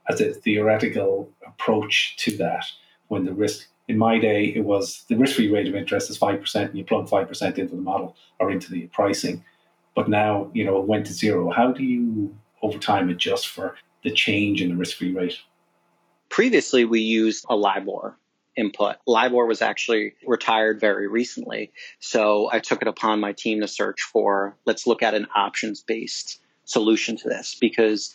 as 0.09 0.19
a 0.23 0.33
theoretical 0.33 1.29
approach 1.47 2.17
to 2.21 2.39
that, 2.39 2.65
when 3.09 3.27
the 3.27 3.35
risk 3.35 3.69
in 3.87 3.99
my 3.99 4.19
day 4.19 4.47
it 4.47 4.65
was 4.65 5.05
the 5.09 5.17
risk-free 5.17 5.51
rate 5.51 5.69
of 5.69 5.75
interest 5.75 6.09
is 6.09 6.17
five 6.17 6.41
percent, 6.41 6.71
and 6.71 6.79
you 6.79 6.85
plug 6.87 7.07
five 7.07 7.29
percent 7.29 7.59
into 7.59 7.77
the 7.77 7.83
model 7.83 8.17
or 8.41 8.51
into 8.51 8.71
the 8.71 8.87
pricing 8.95 9.45
but 9.95 10.09
now 10.09 10.51
you 10.55 10.65
know 10.65 10.79
it 10.81 10.87
went 10.87 11.05
to 11.07 11.13
zero. 11.13 11.51
How 11.51 11.73
do 11.73 11.83
you 11.85 12.35
over 12.63 12.79
time 12.79 13.11
adjust 13.11 13.49
for 13.49 13.77
the 14.05 14.11
change 14.11 14.63
in 14.63 14.71
the 14.71 14.77
risk-free 14.77 15.13
rate? 15.13 15.37
Previously, 16.33 16.87
we 16.87 17.01
used 17.01 17.45
a 17.51 17.55
LIBOR 17.55 18.17
input. 18.57 18.97
LIBOR 19.07 19.45
was 19.45 19.61
actually 19.61 20.15
retired 20.27 20.81
very 20.81 21.07
recently, 21.07 21.73
so 22.01 22.49
I 22.51 22.59
took 22.59 22.81
it 22.81 22.89
upon 22.89 23.21
my 23.21 23.35
team 23.35 23.61
to 23.61 23.69
search 23.69 24.01
for 24.01 24.57
let's 24.65 24.87
look 24.87 25.03
at 25.03 25.13
an 25.13 25.27
options-based 25.37 26.41
solution 26.65 27.19
to 27.19 27.29
this 27.29 27.55
because 27.61 28.15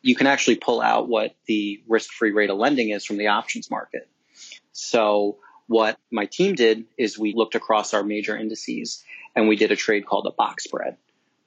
you 0.00 0.16
can 0.16 0.26
actually 0.26 0.56
pull 0.56 0.80
out 0.80 1.10
what 1.10 1.34
the 1.44 1.82
risk-free 1.86 2.32
rate 2.32 2.48
of 2.48 2.56
lending 2.56 2.88
is 2.88 3.04
from 3.04 3.18
the 3.18 3.26
options 3.26 3.70
market. 3.70 4.08
So 4.72 5.36
what 5.66 5.98
my 6.10 6.24
team 6.24 6.54
did 6.54 6.86
is 6.96 7.18
we 7.18 7.34
looked 7.34 7.54
across 7.54 7.92
our 7.92 8.02
major 8.02 8.34
indices 8.34 9.04
and 9.36 9.46
we 9.46 9.56
did 9.56 9.72
a 9.72 9.76
trade 9.76 10.06
called 10.06 10.26
a 10.26 10.32
box 10.32 10.64
spread 10.64 10.96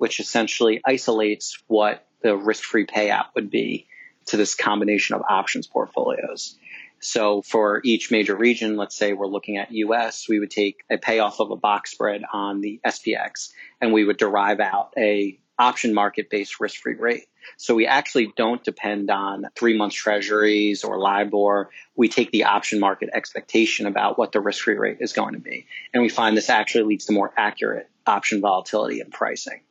which 0.01 0.19
essentially 0.19 0.81
isolates 0.83 1.61
what 1.67 2.07
the 2.23 2.35
risk 2.35 2.63
free 2.63 2.87
payout 2.87 3.25
would 3.35 3.51
be 3.51 3.85
to 4.27 4.37
this 4.37 4.55
combination 4.55 5.15
of 5.15 5.23
options 5.29 5.67
portfolios. 5.67 6.57
So 6.99 7.41
for 7.41 7.81
each 7.83 8.11
major 8.11 8.35
region, 8.35 8.77
let's 8.77 8.95
say 8.95 9.13
we're 9.13 9.25
looking 9.25 9.57
at 9.57 9.71
US, 9.71 10.29
we 10.29 10.39
would 10.39 10.51
take 10.51 10.83
a 10.89 10.97
payoff 10.97 11.39
of 11.39 11.49
a 11.49 11.55
box 11.55 11.91
spread 11.91 12.23
on 12.31 12.61
the 12.61 12.79
SPX 12.85 13.51
and 13.81 13.91
we 13.91 14.05
would 14.05 14.17
derive 14.17 14.59
out 14.59 14.93
a 14.97 15.39
option 15.57 15.93
market 15.93 16.29
based 16.29 16.59
risk 16.59 16.81
free 16.81 16.95
rate. 16.95 17.25
So 17.57 17.73
we 17.73 17.87
actually 17.87 18.31
don't 18.35 18.63
depend 18.63 19.09
on 19.09 19.45
three 19.55 19.75
month 19.75 19.93
treasuries 19.93 20.83
or 20.83 20.99
LIBOR. 20.99 21.69
We 21.95 22.07
take 22.07 22.31
the 22.31 22.45
option 22.45 22.79
market 22.79 23.09
expectation 23.13 23.87
about 23.87 24.17
what 24.17 24.31
the 24.31 24.39
risk 24.39 24.63
free 24.63 24.77
rate 24.77 24.97
is 24.99 25.13
going 25.13 25.33
to 25.33 25.39
be. 25.39 25.65
And 25.93 26.03
we 26.03 26.09
find 26.09 26.37
this 26.37 26.49
actually 26.49 26.83
leads 26.83 27.05
to 27.05 27.13
more 27.13 27.33
accurate 27.35 27.89
option 28.05 28.41
volatility 28.41 28.99
and 29.01 29.11
pricing 29.11 29.61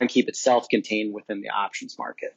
and 0.00 0.08
keep 0.08 0.28
it 0.28 0.36
self-contained 0.36 1.12
within 1.12 1.40
the 1.40 1.50
options 1.50 1.98
market. 1.98 2.34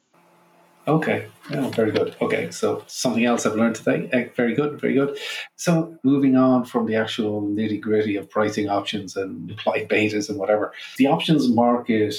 Okay, 0.88 1.28
oh, 1.52 1.68
very 1.68 1.92
good. 1.92 2.16
Okay, 2.20 2.50
so 2.50 2.82
something 2.88 3.24
else 3.24 3.46
I've 3.46 3.54
learned 3.54 3.76
today. 3.76 4.08
Eh, 4.12 4.28
very 4.34 4.54
good, 4.54 4.80
very 4.80 4.94
good. 4.94 5.16
So 5.54 5.96
moving 6.02 6.36
on 6.36 6.64
from 6.64 6.86
the 6.86 6.96
actual 6.96 7.40
nitty 7.42 7.80
gritty 7.80 8.16
of 8.16 8.28
pricing 8.28 8.68
options 8.68 9.16
and 9.16 9.48
implied 9.48 9.88
betas 9.88 10.28
and 10.28 10.38
whatever, 10.38 10.72
the 10.96 11.06
options 11.06 11.48
market, 11.48 12.16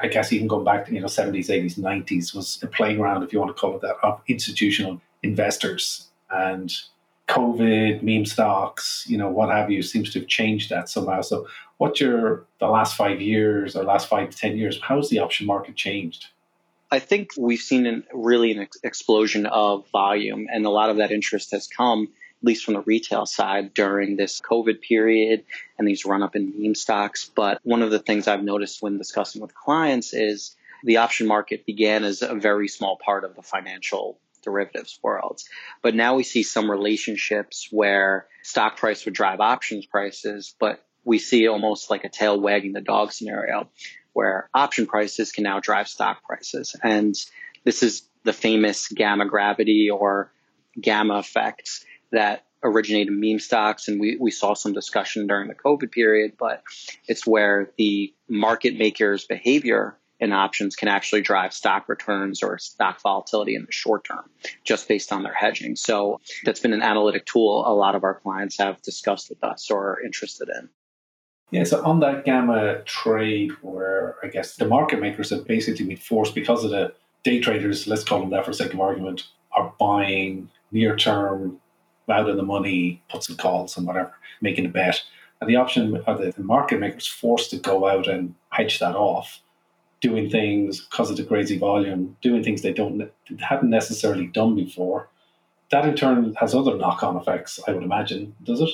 I 0.00 0.08
guess 0.08 0.32
even 0.32 0.46
going 0.46 0.64
back 0.64 0.86
to 0.86 0.94
you 0.94 1.00
know 1.00 1.06
seventies, 1.06 1.50
eighties, 1.50 1.76
nineties, 1.76 2.34
was 2.34 2.58
a 2.62 2.66
playing 2.66 2.96
ground, 2.96 3.24
if 3.24 3.32
you 3.32 3.40
want 3.40 3.54
to 3.54 3.60
call 3.60 3.76
it 3.76 3.82
that, 3.82 3.96
of 4.02 4.22
institutional 4.26 5.02
investors 5.22 6.08
and 6.30 6.72
COVID, 7.28 8.02
meme 8.02 8.24
stocks, 8.24 9.04
you 9.06 9.18
know, 9.18 9.28
what 9.28 9.50
have 9.50 9.70
you, 9.70 9.82
seems 9.82 10.10
to 10.12 10.20
have 10.20 10.28
changed 10.28 10.70
that 10.70 10.88
somehow. 10.88 11.20
So, 11.20 11.46
what's 11.76 12.00
your 12.00 12.46
the 12.58 12.68
last 12.68 12.96
five 12.96 13.20
years 13.20 13.76
or 13.76 13.84
last 13.84 14.08
five 14.08 14.30
to 14.30 14.36
ten 14.36 14.56
years? 14.56 14.80
How's 14.80 15.10
the 15.10 15.18
option 15.18 15.46
market 15.46 15.76
changed? 15.76 16.28
I 16.90 17.00
think 17.00 17.30
we've 17.36 17.60
seen 17.60 17.86
an, 17.86 18.04
really 18.12 18.52
an 18.52 18.60
ex- 18.60 18.78
explosion 18.82 19.46
of 19.46 19.88
volume, 19.90 20.46
and 20.50 20.64
a 20.64 20.70
lot 20.70 20.90
of 20.90 20.96
that 20.98 21.10
interest 21.10 21.50
has 21.52 21.66
come 21.66 22.08
at 22.40 22.46
least 22.46 22.64
from 22.64 22.74
the 22.74 22.80
retail 22.82 23.26
side 23.26 23.74
during 23.74 24.16
this 24.16 24.40
COVID 24.40 24.80
period 24.80 25.44
and 25.76 25.88
these 25.88 26.04
run 26.04 26.22
up 26.22 26.36
in 26.36 26.54
meme 26.56 26.76
stocks. 26.76 27.30
But 27.34 27.58
one 27.64 27.82
of 27.82 27.90
the 27.90 27.98
things 27.98 28.28
I've 28.28 28.44
noticed 28.44 28.80
when 28.80 28.96
discussing 28.96 29.42
with 29.42 29.54
clients 29.54 30.14
is 30.14 30.54
the 30.84 30.98
option 30.98 31.26
market 31.26 31.66
began 31.66 32.04
as 32.04 32.22
a 32.22 32.36
very 32.36 32.68
small 32.68 32.96
part 32.96 33.24
of 33.24 33.34
the 33.34 33.42
financial 33.42 34.20
derivatives 34.44 35.00
world. 35.02 35.42
But 35.82 35.96
now 35.96 36.14
we 36.14 36.22
see 36.22 36.44
some 36.44 36.70
relationships 36.70 37.68
where 37.72 38.28
stock 38.42 38.76
price 38.76 39.04
would 39.04 39.14
drive 39.14 39.40
options 39.40 39.84
prices, 39.84 40.54
but 40.60 40.84
we 41.04 41.18
see 41.18 41.48
almost 41.48 41.90
like 41.90 42.04
a 42.04 42.08
tail 42.08 42.40
wagging 42.40 42.72
the 42.72 42.80
dog 42.80 43.12
scenario 43.12 43.68
where 44.18 44.50
option 44.52 44.84
prices 44.84 45.30
can 45.30 45.44
now 45.44 45.60
drive 45.60 45.86
stock 45.86 46.24
prices. 46.24 46.74
And 46.82 47.14
this 47.62 47.84
is 47.84 48.02
the 48.24 48.32
famous 48.32 48.88
gamma 48.88 49.26
gravity 49.26 49.90
or 49.90 50.32
gamma 50.80 51.20
effects 51.20 51.84
that 52.10 52.44
originated 52.64 53.12
meme 53.12 53.38
stocks. 53.38 53.86
And 53.86 54.00
we, 54.00 54.16
we 54.20 54.32
saw 54.32 54.54
some 54.54 54.72
discussion 54.72 55.28
during 55.28 55.46
the 55.46 55.54
COVID 55.54 55.92
period, 55.92 56.32
but 56.36 56.64
it's 57.06 57.28
where 57.28 57.70
the 57.78 58.12
market 58.28 58.76
makers' 58.76 59.24
behavior 59.24 59.96
in 60.18 60.32
options 60.32 60.74
can 60.74 60.88
actually 60.88 61.20
drive 61.20 61.52
stock 61.52 61.88
returns 61.88 62.42
or 62.42 62.58
stock 62.58 63.00
volatility 63.00 63.54
in 63.54 63.66
the 63.66 63.70
short 63.70 64.02
term 64.02 64.28
just 64.64 64.88
based 64.88 65.12
on 65.12 65.22
their 65.22 65.32
hedging. 65.32 65.76
So 65.76 66.20
that's 66.44 66.58
been 66.58 66.72
an 66.72 66.82
analytic 66.82 67.24
tool 67.24 67.62
a 67.64 67.72
lot 67.72 67.94
of 67.94 68.02
our 68.02 68.18
clients 68.18 68.58
have 68.58 68.82
discussed 68.82 69.30
with 69.30 69.44
us 69.44 69.70
or 69.70 69.92
are 69.92 70.04
interested 70.04 70.48
in. 70.48 70.70
Yeah, 71.50 71.64
so 71.64 71.82
on 71.82 72.00
that 72.00 72.24
gamma 72.24 72.82
trade, 72.82 73.52
where 73.62 74.16
I 74.22 74.28
guess 74.28 74.56
the 74.56 74.66
market 74.66 75.00
makers 75.00 75.30
have 75.30 75.46
basically 75.46 75.86
been 75.86 75.96
forced 75.96 76.34
because 76.34 76.64
of 76.64 76.70
the 76.70 76.92
day 77.24 77.40
traders, 77.40 77.86
let's 77.86 78.04
call 78.04 78.20
them 78.20 78.30
that 78.30 78.44
for 78.44 78.52
sake 78.52 78.74
of 78.74 78.80
argument, 78.80 79.24
are 79.52 79.72
buying 79.78 80.50
near 80.72 80.94
term, 80.94 81.60
out 82.08 82.28
of 82.28 82.36
the 82.36 82.42
money, 82.42 83.02
puts 83.10 83.28
and 83.28 83.38
calls 83.38 83.76
and 83.76 83.86
whatever, 83.86 84.14
making 84.40 84.66
a 84.66 84.68
bet. 84.68 85.02
And 85.40 85.48
the 85.48 85.56
option, 85.56 86.02
or 86.06 86.16
the, 86.16 86.32
the 86.32 86.42
market 86.42 86.80
makers 86.80 87.06
forced 87.06 87.50
to 87.50 87.58
go 87.58 87.86
out 87.86 88.06
and 88.06 88.34
hedge 88.50 88.78
that 88.78 88.96
off 88.96 89.40
doing 90.00 90.30
things 90.30 90.80
because 90.80 91.10
of 91.10 91.16
the 91.16 91.24
crazy 91.24 91.58
volume, 91.58 92.16
doing 92.20 92.42
things 92.42 92.62
they 92.62 92.72
don't 92.72 93.10
hadn't 93.40 93.70
necessarily 93.70 94.26
done 94.26 94.54
before. 94.54 95.08
That 95.70 95.86
in 95.86 95.96
turn 95.96 96.34
has 96.34 96.54
other 96.54 96.76
knock-on 96.76 97.16
effects, 97.16 97.60
I 97.66 97.72
would 97.72 97.82
imagine, 97.82 98.34
does 98.42 98.60
it? 98.60 98.70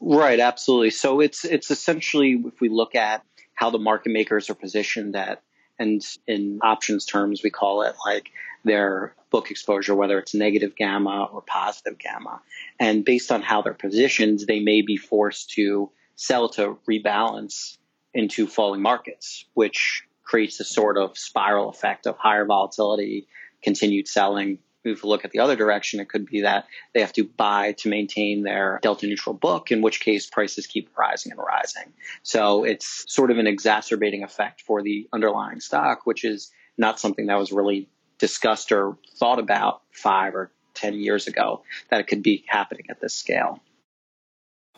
Right, 0.00 0.38
absolutely. 0.38 0.90
So 0.90 1.20
it's 1.20 1.44
it's 1.44 1.70
essentially 1.70 2.42
if 2.46 2.60
we 2.60 2.68
look 2.68 2.94
at 2.94 3.22
how 3.54 3.70
the 3.70 3.78
market 3.78 4.12
makers 4.12 4.50
are 4.50 4.54
positioned 4.54 5.14
that 5.14 5.42
and 5.78 6.02
in 6.26 6.58
options 6.62 7.04
terms 7.06 7.42
we 7.42 7.50
call 7.50 7.82
it 7.82 7.94
like 8.04 8.30
their 8.64 9.14
book 9.30 9.50
exposure 9.50 9.94
whether 9.94 10.18
it's 10.18 10.34
negative 10.34 10.74
gamma 10.76 11.28
or 11.32 11.42
positive 11.42 11.98
gamma 11.98 12.40
and 12.80 13.04
based 13.04 13.30
on 13.30 13.42
how 13.42 13.62
they're 13.62 13.74
positioned 13.74 14.40
they 14.40 14.60
may 14.60 14.82
be 14.82 14.96
forced 14.96 15.50
to 15.50 15.90
sell 16.16 16.48
to 16.48 16.78
rebalance 16.88 17.76
into 18.16 18.46
falling 18.46 18.80
markets, 18.80 19.44
which 19.54 20.02
creates 20.24 20.58
a 20.58 20.64
sort 20.64 20.96
of 20.96 21.16
spiral 21.16 21.68
effect 21.68 22.06
of 22.06 22.16
higher 22.16 22.46
volatility, 22.46 23.28
continued 23.62 24.08
selling. 24.08 24.58
If 24.86 25.02
we 25.02 25.08
look 25.08 25.24
at 25.24 25.32
the 25.32 25.40
other 25.40 25.56
direction, 25.56 26.00
it 26.00 26.08
could 26.08 26.26
be 26.26 26.42
that 26.42 26.66
they 26.94 27.00
have 27.00 27.12
to 27.14 27.24
buy 27.24 27.72
to 27.78 27.88
maintain 27.88 28.42
their 28.42 28.78
delta 28.82 29.06
neutral 29.06 29.34
book, 29.34 29.70
in 29.70 29.82
which 29.82 30.00
case 30.00 30.26
prices 30.26 30.66
keep 30.66 30.88
rising 30.96 31.32
and 31.32 31.40
rising. 31.40 31.92
So 32.22 32.64
it's 32.64 33.04
sort 33.12 33.30
of 33.30 33.38
an 33.38 33.46
exacerbating 33.46 34.22
effect 34.22 34.62
for 34.62 34.82
the 34.82 35.08
underlying 35.12 35.60
stock, 35.60 36.06
which 36.06 36.24
is 36.24 36.50
not 36.78 37.00
something 37.00 37.26
that 37.26 37.38
was 37.38 37.52
really 37.52 37.88
discussed 38.18 38.72
or 38.72 38.96
thought 39.18 39.38
about 39.38 39.82
five 39.90 40.34
or 40.34 40.50
10 40.74 40.94
years 40.94 41.26
ago, 41.26 41.62
that 41.90 42.00
it 42.00 42.06
could 42.06 42.22
be 42.22 42.44
happening 42.46 42.84
at 42.90 43.00
this 43.00 43.14
scale. 43.14 43.60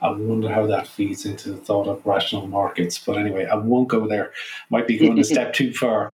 I 0.00 0.10
wonder 0.12 0.48
how 0.48 0.66
that 0.66 0.86
feeds 0.86 1.26
into 1.26 1.50
the 1.50 1.56
thought 1.56 1.88
of 1.88 2.06
rational 2.06 2.46
markets. 2.46 2.98
But 2.98 3.18
anyway, 3.18 3.46
I 3.46 3.56
won't 3.56 3.88
go 3.88 4.06
there. 4.06 4.32
Might 4.70 4.86
be 4.86 4.96
going 4.96 5.18
a 5.18 5.24
step 5.24 5.52
too 5.52 5.72
far. 5.72 6.10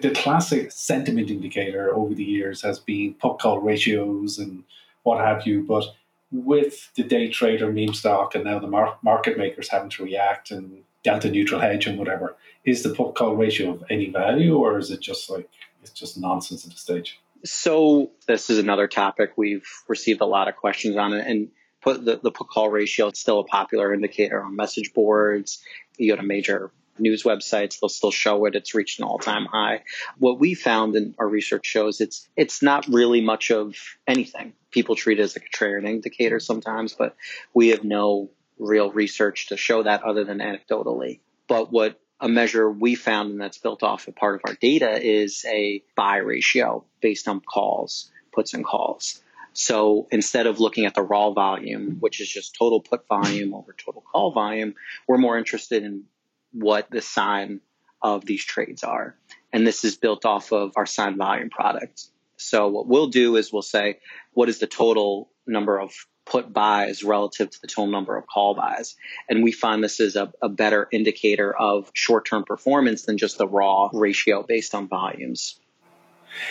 The 0.00 0.10
classic 0.10 0.72
sentiment 0.72 1.30
indicator 1.30 1.94
over 1.94 2.14
the 2.14 2.24
years 2.24 2.62
has 2.62 2.78
been 2.78 3.14
put 3.14 3.38
call 3.38 3.60
ratios 3.60 4.38
and 4.38 4.64
what 5.02 5.24
have 5.24 5.46
you. 5.46 5.62
But 5.62 5.84
with 6.30 6.90
the 6.94 7.02
day 7.02 7.28
trader 7.28 7.70
meme 7.70 7.94
stock 7.94 8.34
and 8.34 8.44
now 8.44 8.58
the 8.58 8.66
mar- 8.66 8.98
market 9.02 9.36
makers 9.36 9.68
having 9.68 9.90
to 9.90 10.04
react 10.04 10.50
and 10.50 10.84
delta 11.02 11.30
neutral 11.30 11.60
hedge 11.60 11.86
and 11.86 11.98
whatever, 11.98 12.36
is 12.64 12.82
the 12.82 12.90
put 12.90 13.14
call 13.14 13.36
ratio 13.36 13.72
of 13.74 13.84
any 13.90 14.10
value 14.10 14.56
or 14.56 14.78
is 14.78 14.90
it 14.90 15.00
just 15.00 15.28
like 15.28 15.48
it's 15.82 15.90
just 15.90 16.18
nonsense 16.18 16.64
at 16.64 16.70
this 16.70 16.80
stage? 16.80 17.20
So 17.44 18.10
this 18.26 18.50
is 18.50 18.58
another 18.58 18.86
topic 18.86 19.32
we've 19.36 19.66
received 19.88 20.20
a 20.20 20.26
lot 20.26 20.48
of 20.48 20.56
questions 20.56 20.96
on 20.96 21.14
and 21.14 21.48
put 21.80 22.04
the, 22.04 22.20
the 22.22 22.30
put 22.30 22.48
call 22.48 22.68
ratio 22.68 23.08
it's 23.08 23.20
still 23.20 23.40
a 23.40 23.44
popular 23.44 23.94
indicator 23.94 24.42
on 24.42 24.54
message 24.54 24.92
boards 24.92 25.62
you 25.96 26.12
go 26.12 26.16
to 26.16 26.22
major 26.22 26.70
news 26.98 27.22
websites 27.22 27.80
they'll 27.80 27.88
still 27.88 28.10
show 28.10 28.44
it. 28.46 28.54
It's 28.54 28.74
reached 28.74 28.98
an 29.00 29.06
all-time 29.06 29.46
high. 29.46 29.82
What 30.18 30.38
we 30.38 30.54
found 30.54 30.96
in 30.96 31.14
our 31.18 31.28
research 31.28 31.66
shows 31.66 32.00
it's 32.00 32.28
it's 32.36 32.62
not 32.62 32.86
really 32.88 33.20
much 33.20 33.50
of 33.50 33.76
anything. 34.06 34.52
People 34.70 34.96
treat 34.96 35.18
it 35.18 35.22
as 35.22 35.36
a 35.36 35.40
trading 35.40 35.90
indicator 35.90 36.40
sometimes 36.40 36.94
but 36.94 37.16
we 37.54 37.68
have 37.68 37.84
no 37.84 38.30
real 38.58 38.90
research 38.90 39.48
to 39.48 39.56
show 39.56 39.82
that 39.82 40.02
other 40.02 40.24
than 40.24 40.38
anecdotally. 40.38 41.20
But 41.48 41.72
what 41.72 41.98
a 42.20 42.28
measure 42.28 42.70
we 42.70 42.94
found 42.94 43.30
and 43.30 43.40
that's 43.40 43.58
built 43.58 43.82
off 43.82 44.06
a 44.06 44.12
part 44.12 44.34
of 44.34 44.42
our 44.46 44.54
data 44.54 45.00
is 45.02 45.44
a 45.48 45.82
buy 45.96 46.16
ratio 46.18 46.84
based 47.00 47.28
on 47.28 47.40
calls 47.40 48.10
puts 48.32 48.54
and 48.54 48.64
calls. 48.64 49.22
So 49.52 50.06
instead 50.10 50.46
of 50.46 50.60
looking 50.60 50.86
at 50.86 50.94
the 50.94 51.02
raw 51.02 51.30
volume, 51.30 51.96
which 52.00 52.20
is 52.20 52.28
just 52.28 52.54
total 52.54 52.80
put 52.80 53.06
volume 53.08 53.54
over 53.54 53.74
total 53.76 54.02
call 54.02 54.32
volume, 54.32 54.74
we're 55.08 55.18
more 55.18 55.36
interested 55.38 55.82
in 55.82 56.04
what 56.52 56.90
the 56.90 57.00
sign 57.00 57.60
of 58.02 58.24
these 58.24 58.44
trades 58.44 58.82
are. 58.82 59.14
And 59.52 59.66
this 59.66 59.84
is 59.84 59.96
built 59.96 60.24
off 60.24 60.52
of 60.52 60.72
our 60.76 60.86
sign 60.86 61.16
volume 61.16 61.50
product. 61.50 62.04
So 62.36 62.68
what 62.68 62.86
we'll 62.86 63.08
do 63.08 63.36
is 63.36 63.52
we'll 63.52 63.62
say, 63.62 63.98
what 64.32 64.48
is 64.48 64.58
the 64.58 64.66
total 64.66 65.30
number 65.46 65.78
of 65.78 65.92
put 66.24 66.52
buys 66.52 67.02
relative 67.02 67.50
to 67.50 67.60
the 67.60 67.66
total 67.66 67.88
number 67.88 68.16
of 68.16 68.26
call 68.26 68.54
buys? 68.54 68.96
And 69.28 69.42
we 69.42 69.52
find 69.52 69.84
this 69.84 70.00
is 70.00 70.16
a, 70.16 70.32
a 70.40 70.48
better 70.48 70.88
indicator 70.90 71.54
of 71.54 71.90
short 71.92 72.24
term 72.26 72.44
performance 72.44 73.02
than 73.02 73.18
just 73.18 73.36
the 73.36 73.46
raw 73.46 73.90
ratio 73.92 74.42
based 74.42 74.74
on 74.74 74.88
volumes. 74.88 75.60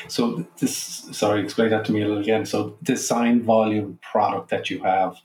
So 0.07 0.45
this, 0.59 0.75
sorry, 1.11 1.41
explain 1.41 1.69
that 1.69 1.85
to 1.85 1.91
me 1.91 2.01
a 2.01 2.07
little 2.07 2.21
again. 2.21 2.45
So 2.45 2.77
the 2.81 2.97
sign 2.97 3.43
volume 3.43 3.99
product 4.01 4.49
that 4.49 4.69
you 4.69 4.83
have, 4.83 5.17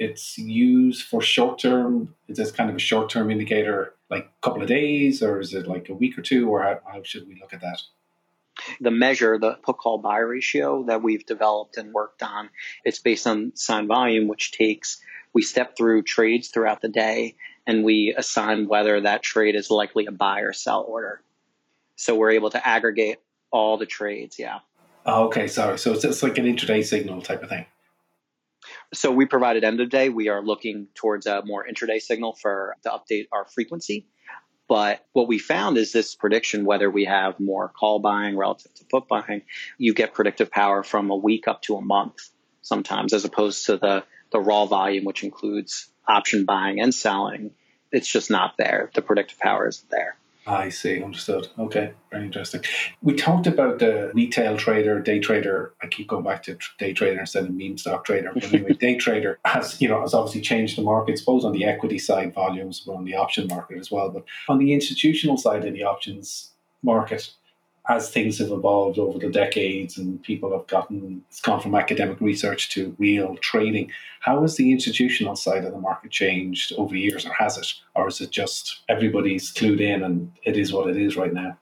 it's 0.00 0.38
used 0.38 1.04
for 1.04 1.20
short 1.20 1.58
term. 1.58 2.14
Is 2.26 2.38
this 2.38 2.50
kind 2.50 2.70
of 2.70 2.74
a 2.74 2.80
short 2.80 3.10
term 3.10 3.30
indicator, 3.30 3.94
like 4.08 4.24
a 4.24 4.44
couple 4.44 4.62
of 4.62 4.68
days, 4.68 5.22
or 5.22 5.38
is 5.38 5.52
it 5.52 5.68
like 5.68 5.90
a 5.90 5.94
week 5.94 6.18
or 6.18 6.22
two, 6.22 6.48
or 6.48 6.62
how, 6.62 6.80
how 6.90 7.02
should 7.04 7.28
we 7.28 7.38
look 7.38 7.52
at 7.52 7.60
that? 7.60 7.82
The 8.80 8.90
measure, 8.90 9.38
the 9.38 9.58
put 9.62 9.76
call 9.76 9.98
buy 9.98 10.18
ratio 10.18 10.84
that 10.84 11.02
we've 11.02 11.24
developed 11.24 11.76
and 11.76 11.92
worked 11.92 12.22
on, 12.22 12.48
it's 12.82 12.98
based 12.98 13.26
on 13.26 13.52
sign 13.54 13.86
volume, 13.86 14.26
which 14.26 14.52
takes 14.52 15.00
we 15.32 15.42
step 15.42 15.76
through 15.76 16.02
trades 16.02 16.48
throughout 16.48 16.80
the 16.80 16.88
day 16.88 17.36
and 17.66 17.84
we 17.84 18.14
assign 18.16 18.66
whether 18.66 19.02
that 19.02 19.22
trade 19.22 19.54
is 19.54 19.70
likely 19.70 20.06
a 20.06 20.12
buy 20.12 20.40
or 20.40 20.52
sell 20.52 20.82
order. 20.82 21.22
So 21.96 22.16
we're 22.16 22.32
able 22.32 22.50
to 22.50 22.66
aggregate 22.66 23.18
all 23.50 23.76
the 23.76 23.86
trades. 23.86 24.38
Yeah. 24.38 24.60
Oh, 25.04 25.26
okay, 25.26 25.46
sorry. 25.46 25.78
So 25.78 25.92
it's, 25.92 26.04
it's 26.04 26.22
like 26.22 26.38
an 26.38 26.46
intraday 26.46 26.84
signal 26.84 27.22
type 27.22 27.42
of 27.42 27.50
thing. 27.50 27.66
So 28.92 29.12
we 29.12 29.26
provided 29.26 29.62
end 29.62 29.80
of 29.80 29.88
day. 29.88 30.08
We 30.08 30.28
are 30.28 30.42
looking 30.42 30.88
towards 30.94 31.26
a 31.26 31.42
more 31.44 31.64
intraday 31.64 32.00
signal 32.00 32.34
for 32.34 32.76
to 32.82 32.90
update 32.90 33.26
our 33.32 33.46
frequency. 33.46 34.06
But 34.68 35.04
what 35.12 35.26
we 35.26 35.38
found 35.38 35.78
is 35.78 35.92
this 35.92 36.14
prediction, 36.14 36.64
whether 36.64 36.88
we 36.88 37.04
have 37.04 37.40
more 37.40 37.68
call 37.68 37.98
buying 37.98 38.36
relative 38.36 38.72
to 38.74 38.84
put 38.84 39.08
buying, 39.08 39.42
you 39.78 39.94
get 39.94 40.14
predictive 40.14 40.50
power 40.50 40.84
from 40.84 41.10
a 41.10 41.16
week 41.16 41.48
up 41.48 41.62
to 41.62 41.76
a 41.76 41.80
month 41.80 42.30
sometimes, 42.62 43.12
as 43.12 43.24
opposed 43.24 43.66
to 43.66 43.78
the, 43.78 44.04
the 44.30 44.40
raw 44.40 44.66
volume, 44.66 45.04
which 45.04 45.24
includes 45.24 45.88
option 46.06 46.44
buying 46.44 46.80
and 46.80 46.94
selling. 46.94 47.50
It's 47.90 48.10
just 48.10 48.30
not 48.30 48.54
there. 48.58 48.90
The 48.94 49.02
predictive 49.02 49.38
power 49.40 49.66
isn't 49.66 49.90
there. 49.90 50.16
I 50.50 50.68
see, 50.68 51.02
understood. 51.02 51.48
Okay, 51.58 51.92
very 52.10 52.24
interesting. 52.24 52.62
We 53.02 53.14
talked 53.14 53.46
about 53.46 53.78
the 53.78 54.10
retail 54.14 54.56
trader, 54.56 55.00
day 55.00 55.20
trader. 55.20 55.74
I 55.80 55.86
keep 55.86 56.08
going 56.08 56.24
back 56.24 56.42
to 56.44 56.58
day 56.78 56.92
trader 56.92 57.20
instead 57.20 57.44
of 57.44 57.54
meme 57.54 57.78
stock 57.78 58.04
trader. 58.04 58.32
But 58.34 58.52
anyway, 58.52 58.72
day 58.80 58.96
trader 58.96 59.38
has, 59.44 59.80
you 59.80 59.88
know, 59.88 60.00
has 60.00 60.12
obviously 60.12 60.40
changed 60.40 60.76
the 60.76 60.82
market, 60.82 61.20
both 61.24 61.44
on 61.44 61.52
the 61.52 61.64
equity 61.64 61.98
side 61.98 62.34
volumes, 62.34 62.80
but 62.80 62.94
on 62.94 63.04
the 63.04 63.14
option 63.14 63.46
market 63.46 63.78
as 63.78 63.92
well. 63.92 64.10
But 64.10 64.24
on 64.48 64.58
the 64.58 64.72
institutional 64.74 65.36
side 65.36 65.64
of 65.64 65.72
the 65.72 65.84
options 65.84 66.50
market, 66.82 67.30
as 67.96 68.10
things 68.10 68.38
have 68.38 68.50
evolved 68.50 68.98
over 68.98 69.18
the 69.18 69.30
decades 69.30 69.98
and 69.98 70.22
people 70.22 70.50
have 70.56 70.66
gotten 70.66 71.24
it's 71.28 71.40
gone 71.40 71.60
from 71.60 71.74
academic 71.74 72.20
research 72.20 72.70
to 72.70 72.94
real 72.98 73.36
trading 73.36 73.90
how 74.20 74.42
has 74.42 74.56
the 74.56 74.70
institutional 74.70 75.34
side 75.34 75.64
of 75.64 75.72
the 75.72 75.78
market 75.78 76.10
changed 76.10 76.74
over 76.76 76.94
years 76.94 77.26
or 77.26 77.32
has 77.32 77.56
it? 77.56 77.72
Or 77.96 78.08
is 78.08 78.20
it 78.20 78.30
just 78.30 78.82
everybody's 78.88 79.52
clued 79.52 79.80
in 79.80 80.02
and 80.02 80.30
it 80.44 80.56
is 80.56 80.72
what 80.72 80.88
it 80.88 80.96
is 80.96 81.16
right 81.16 81.32
now? 81.32 81.58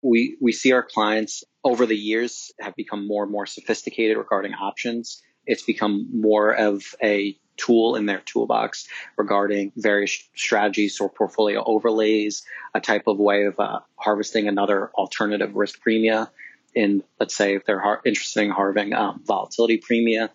We 0.00 0.36
we 0.40 0.52
see 0.52 0.70
our 0.72 0.84
clients 0.84 1.42
over 1.64 1.84
the 1.84 1.96
years 1.96 2.52
have 2.60 2.76
become 2.76 3.06
more 3.06 3.24
and 3.24 3.32
more 3.32 3.46
sophisticated 3.46 4.16
regarding 4.16 4.54
options. 4.54 5.20
It's 5.44 5.64
become 5.64 6.08
more 6.12 6.54
of 6.54 6.84
a 7.02 7.36
tool 7.58 7.96
in 7.96 8.06
their 8.06 8.20
toolbox 8.20 8.88
regarding 9.16 9.72
various 9.76 10.22
strategies 10.34 11.00
or 11.00 11.10
portfolio 11.10 11.62
overlays, 11.64 12.44
a 12.74 12.80
type 12.80 13.06
of 13.06 13.18
way 13.18 13.44
of 13.44 13.58
uh, 13.58 13.80
harvesting 13.96 14.48
another 14.48 14.90
alternative 14.94 15.54
risk 15.54 15.80
premia 15.86 16.28
in, 16.74 17.02
let's 17.18 17.36
say, 17.36 17.54
if 17.54 17.64
they're 17.64 17.80
har- 17.80 18.00
interested 18.04 18.44
in 18.44 18.50
harvesting 18.50 18.94
um, 18.94 19.22
volatility 19.24 19.78
premia. 19.78 20.30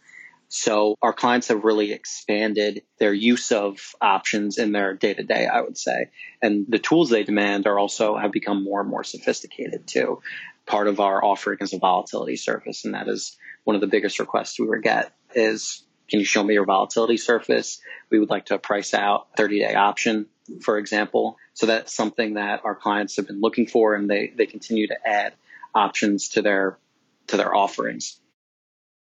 So 0.50 0.98
our 1.01 1.13
clients 1.13 1.48
have 1.48 1.63
really 1.63 1.94
expanded 1.94 2.84
their 3.00 3.13
use 3.13 3.51
of 3.51 3.96
options 4.00 4.60
in 4.60 4.72
their 4.72 4.94
day 4.94 5.15
to 5.15 5.24
day, 5.24 5.48
I 5.48 5.62
would 5.62 5.77
say. 5.77 6.12
And 6.44 6.65
the 6.70 6.77
tools 6.77 7.10
they 7.10 7.24
demand 7.24 7.65
are 7.65 7.80
also 7.80 8.18
have 8.18 8.32
become 8.32 8.63
more 8.63 8.82
and 8.82 8.89
more 8.89 9.03
sophisticated 9.03 9.88
too. 9.88 10.22
Part 10.68 10.88
of 10.88 11.00
our 11.00 11.24
offering 11.24 11.58
is 11.62 11.74
a 11.74 11.80
volatility 11.80 12.36
surface, 12.36 12.86
and 12.86 12.94
that 12.94 13.08
is 13.08 13.36
one 13.63 13.75
of 13.75 13.82
the 13.82 13.88
biggest 13.88 14.20
requests 14.20 14.60
we 14.60 14.68
would 14.68 14.84
get 14.84 15.12
is 15.34 15.84
can 16.13 16.20
you 16.20 16.27
show 16.27 16.43
me 16.43 16.53
your 16.53 16.65
volatility 16.65 17.17
surface? 17.17 17.82
We 18.12 18.20
would 18.20 18.29
like 18.29 18.46
to 18.46 18.60
price 18.60 18.93
out 18.93 19.29
30 19.36 19.62
day 19.62 19.74
option, 19.74 20.27
for 20.62 20.77
example. 20.77 21.39
So 21.55 21.65
that's 21.65 21.91
something 21.91 22.36
that 22.36 22.62
our 22.63 22.75
clients 22.75 23.15
have 23.15 23.25
been 23.25 23.41
looking 23.41 23.65
for 23.65 23.96
and 23.96 24.08
they, 24.08 24.32
they 24.38 24.46
continue 24.46 24.86
to 24.89 25.08
add 25.08 25.34
options 25.74 26.29
to 26.29 26.43
their 26.43 26.77
to 27.25 27.38
their 27.38 27.55
offerings. 27.55 28.20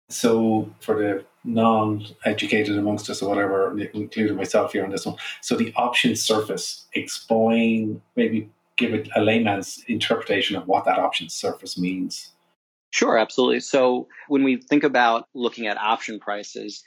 So 0.08 0.70
for 0.80 0.94
the 0.94 1.26
non-educated 1.44 2.78
amongst 2.78 3.11
us 3.11 3.20
or 3.20 3.28
whatever, 3.28 3.78
including 3.92 4.38
myself 4.38 4.73
here 4.73 4.82
on 4.82 4.90
this 4.90 5.04
one. 5.04 5.16
So 5.42 5.56
the 5.56 5.75
option 5.76 6.16
surface, 6.16 6.87
explain 6.94 8.00
maybe 8.16 8.49
give 8.78 8.94
it 8.94 9.11
a 9.14 9.20
layman's 9.20 9.84
interpretation 9.88 10.56
of 10.56 10.66
what 10.66 10.87
that 10.87 10.99
option 10.99 11.28
surface 11.28 11.76
means. 11.76 12.30
Sure, 12.92 13.18
absolutely. 13.18 13.58
So 13.61 14.06
when 14.28 14.44
we 14.44 14.56
think 14.56 14.84
about 14.84 15.28
looking 15.34 15.66
at 15.66 15.76
option 15.76 16.20
prices, 16.20 16.84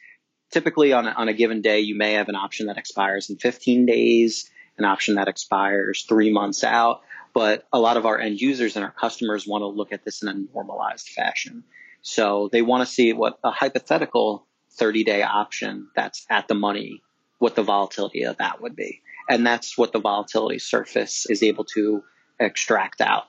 typically 0.52 0.94
on 0.94 1.08
a, 1.08 1.12
on 1.12 1.28
a 1.30 1.34
given 1.34 1.62
day, 1.62 1.80
you 1.80 1.96
may 1.96 2.14
have 2.14 2.30
an 2.30 2.36
option 2.36 2.68
that 2.68 2.78
expires 2.78 3.30
in 3.30 3.38
15 3.38 3.86
days, 3.86 4.50
an 4.78 4.86
option 4.86 5.16
that 5.16 5.28
expires 5.28 6.06
three 6.08 6.32
months 6.32 6.64
out. 6.64 7.02
But 7.34 7.68
a 7.72 7.80
lot 7.80 7.98
of 7.98 8.06
our 8.06 8.20
end 8.20 8.40
users 8.40 8.76
and 8.76 8.86
our 8.86 8.92
customers 8.92 9.46
want 9.46 9.62
to 9.62 9.68
look 9.68 9.92
at 9.92 10.04
this 10.04 10.24
in 10.24 10.30
a 10.30 10.34
normalized 10.54 11.10
fashion. 11.10 11.64
So 12.02 12.50
they 12.52 12.62
want 12.62 12.88
to 12.88 12.92
see 12.92 13.14
what 13.14 13.38
a 13.44 13.52
hypothetical 13.52 14.48
30 14.78 15.04
day 15.04 15.24
option 15.24 15.90
that's 15.96 16.26
at 16.30 16.48
the 16.48 16.56
money, 16.56 17.04
what 17.38 17.56
the 17.56 17.64
volatility 17.64 18.24
of 18.24 18.38
that 18.38 18.62
would 18.62 18.76
be. 18.76 19.02
And 19.30 19.46
that's 19.46 19.78
what 19.78 19.92
the 19.92 20.00
volatility 20.00 20.60
surface 20.60 21.26
is 21.30 21.44
able 21.44 21.66
to 21.76 22.04
extract 22.40 23.02
out. 23.02 23.26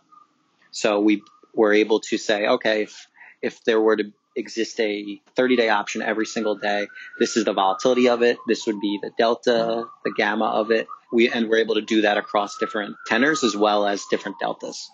So 0.70 1.00
we 1.00 1.22
we're 1.54 1.74
able 1.74 2.00
to 2.00 2.18
say, 2.18 2.46
okay, 2.46 2.82
if, 2.82 3.08
if 3.42 3.64
there 3.64 3.80
were 3.80 3.96
to 3.96 4.12
exist 4.38 4.78
a 4.80 5.20
30 5.36 5.56
day 5.56 5.68
option 5.68 6.00
every 6.02 6.26
single 6.26 6.54
day, 6.54 6.86
this 7.18 7.36
is 7.36 7.44
the 7.44 7.52
volatility 7.52 8.08
of 8.08 8.22
it. 8.22 8.38
This 8.46 8.66
would 8.66 8.80
be 8.80 8.98
the 9.02 9.10
delta, 9.18 9.84
the 10.04 10.12
gamma 10.16 10.46
of 10.46 10.70
it. 10.70 10.86
We, 11.12 11.28
and 11.28 11.48
we're 11.48 11.58
able 11.58 11.74
to 11.74 11.82
do 11.82 12.02
that 12.02 12.16
across 12.16 12.56
different 12.58 12.96
tenors 13.06 13.42
as 13.42 13.56
well 13.56 13.86
as 13.86 14.04
different 14.10 14.38
deltas. 14.38 14.90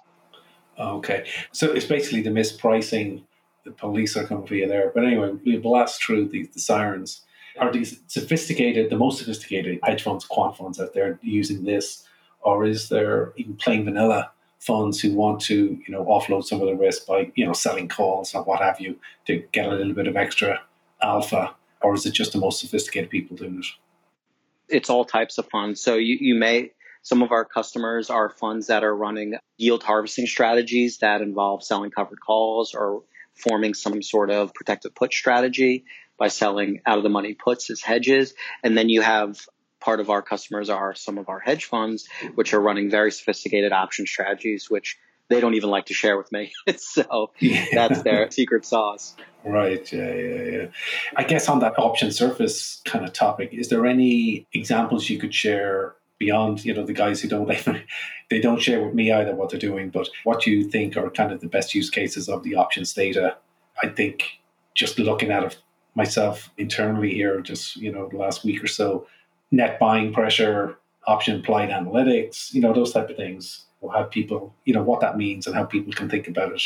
Okay. 0.79 1.27
So 1.53 1.73
it's 1.73 1.87
basically 1.87 2.23
the 2.23 2.31
mispricing. 2.31 3.25
The 3.65 3.71
police 3.71 4.17
are 4.17 4.27
coming 4.27 4.47
for 4.47 4.55
you 4.55 4.67
there. 4.69 4.93
But 4.95 5.05
anyway, 5.05 5.33
we 5.45 5.57
blast 5.57 6.03
through 6.03 6.29
the, 6.29 6.47
the 6.53 6.61
sirens. 6.61 7.23
Are 7.59 7.73
these 7.73 8.01
sophisticated, 8.09 8.91
the 8.91 8.97
most 8.97 9.19
sophisticated 9.19 9.79
hedge 9.83 10.03
funds, 10.03 10.25
quant 10.25 10.57
funds 10.57 10.81
out 10.81 10.93
there 10.93 11.19
using 11.23 11.65
this? 11.65 12.05
Or 12.41 12.65
is 12.65 12.89
there 12.89 13.33
even 13.37 13.55
plain 13.57 13.85
vanilla 13.85 14.33
funds 14.65 15.01
who 15.01 15.15
want 15.15 15.41
to, 15.43 15.79
you 15.87 15.93
know, 15.93 16.05
offload 16.05 16.45
some 16.45 16.61
of 16.61 16.67
the 16.67 16.75
risk 16.75 17.07
by, 17.07 17.31
you 17.35 17.45
know, 17.45 17.53
selling 17.53 17.87
calls 17.87 18.35
or 18.35 18.43
what 18.43 18.61
have 18.61 18.81
you 18.81 18.99
to 19.27 19.43
get 19.53 19.67
a 19.67 19.75
little 19.75 19.93
bit 19.93 20.07
of 20.07 20.17
extra 20.17 20.63
alpha? 21.03 21.55
Or 21.83 21.95
is 21.95 22.07
it 22.07 22.13
just 22.13 22.33
the 22.33 22.39
most 22.39 22.61
sophisticated 22.61 23.11
people 23.11 23.37
doing 23.37 23.59
it? 23.59 23.67
It's 24.69 24.89
all 24.89 25.05
types 25.05 25.37
of 25.37 25.47
funds. 25.51 25.83
So 25.83 25.97
you, 25.97 26.17
you 26.19 26.35
may, 26.35 26.73
some 27.03 27.23
of 27.23 27.31
our 27.31 27.45
customers 27.45 28.09
are 28.09 28.31
funds 28.31 28.69
that 28.69 28.83
are 28.83 28.97
running 28.97 29.35
yield 29.59 29.83
harvesting 29.83 30.27
strategies 30.27 30.99
that 30.99 31.21
involve 31.21 31.63
selling 31.63 31.91
covered 31.91 32.21
calls 32.21 32.75
or 32.75 33.03
forming 33.35 33.75
some 33.75 34.01
sort 34.01 34.31
of 34.31 34.55
protective 34.55 34.95
put 34.95 35.13
strategy 35.13 35.85
by 36.19 36.29
selling 36.29 36.81
out 36.87 36.97
of 36.97 37.03
the 37.03 37.11
money 37.11 37.35
puts 37.35 37.69
as 37.69 37.83
hedges. 37.83 38.33
And 38.63 38.79
then 38.79 38.89
you 38.89 39.03
have 39.03 39.47
part 39.85 40.01
of 40.01 40.09
our 40.09 40.23
customers 40.23 40.71
are 40.71 40.95
some 40.95 41.19
of 41.19 41.29
our 41.29 41.41
hedge 41.41 41.67
funds, 41.67 42.09
which 42.35 42.55
are 42.55 42.61
running 42.61 42.91
very 42.91 43.13
sophisticated 43.13 43.71
option 43.71 44.07
strategies, 44.07 44.71
which 44.71 44.97
they 45.29 45.41
don't 45.41 45.55
even 45.55 45.69
like 45.71 45.87
to 45.87 45.95
share 45.95 46.17
with 46.17 46.33
me. 46.33 46.53
so 46.77 47.33
yeah. 47.39 47.67
that's 47.73 48.03
their 48.03 48.31
secret 48.31 48.65
sauce. 48.65 49.15
Right. 49.45 49.91
Yeah, 49.93 50.15
yeah, 50.15 50.43
yeah. 50.43 50.67
I 51.17 51.25
guess 51.25 51.49
on 51.49 51.61
that 51.61 51.79
option 51.79 52.11
surface 52.13 52.81
kind 52.87 53.05
of 53.05 53.13
topic, 53.13 53.51
is 53.53 53.69
there 53.69 53.85
any 53.85 54.47
examples 54.55 55.11
you 55.11 55.19
could 55.19 55.35
share 55.35 55.95
beyond, 56.19 56.65
you 56.65 56.73
know, 56.73 56.85
the 56.85 56.95
guys 56.95 57.21
who 57.21 57.29
don't 57.29 57.53
even 57.53 57.83
they 58.31 58.41
don't 58.41 58.63
share 58.63 58.83
with 58.83 58.95
me 58.95 59.13
either 59.13 59.35
what 59.35 59.51
they're 59.51 59.61
doing, 59.61 59.91
but 59.91 60.09
what 60.25 60.41
do 60.41 60.51
you 60.51 60.65
think 60.65 60.97
are 60.97 61.11
kind 61.11 61.31
of 61.31 61.41
the 61.41 61.49
best 61.49 61.75
use 61.75 61.91
cases 61.91 62.29
of 62.29 62.43
the 62.43 62.55
options 62.55 62.95
data? 62.95 63.37
I 63.83 63.89
think 63.89 64.41
just 64.75 64.99
looking 64.99 65.31
at 65.31 65.45
it 65.45 65.59
myself 65.95 66.51
internally 66.57 67.13
here, 67.13 67.41
just 67.41 67.77
you 67.77 67.93
know, 67.93 68.09
the 68.09 68.17
last 68.17 68.45
week 68.45 68.65
or 68.65 68.67
so, 68.67 69.07
net 69.55 69.79
buying 69.79 70.13
pressure, 70.13 70.77
option 71.07 71.37
implied 71.37 71.71
analytics, 71.71 72.53
you 72.53 72.61
know, 72.61 72.73
those 72.73 72.93
type 72.93 73.11
of 73.11 73.17
things. 73.17 73.65
Will 73.81 73.91
have 73.91 74.11
people, 74.11 74.55
you 74.65 74.73
know, 74.73 74.83
what 74.83 75.01
that 75.01 75.19
means 75.19 75.47
and 75.47 75.55
how 75.55 75.65
people 75.65 75.93
can 75.93 76.09
think 76.09 76.27
about 76.27 76.53
it. 76.53 76.63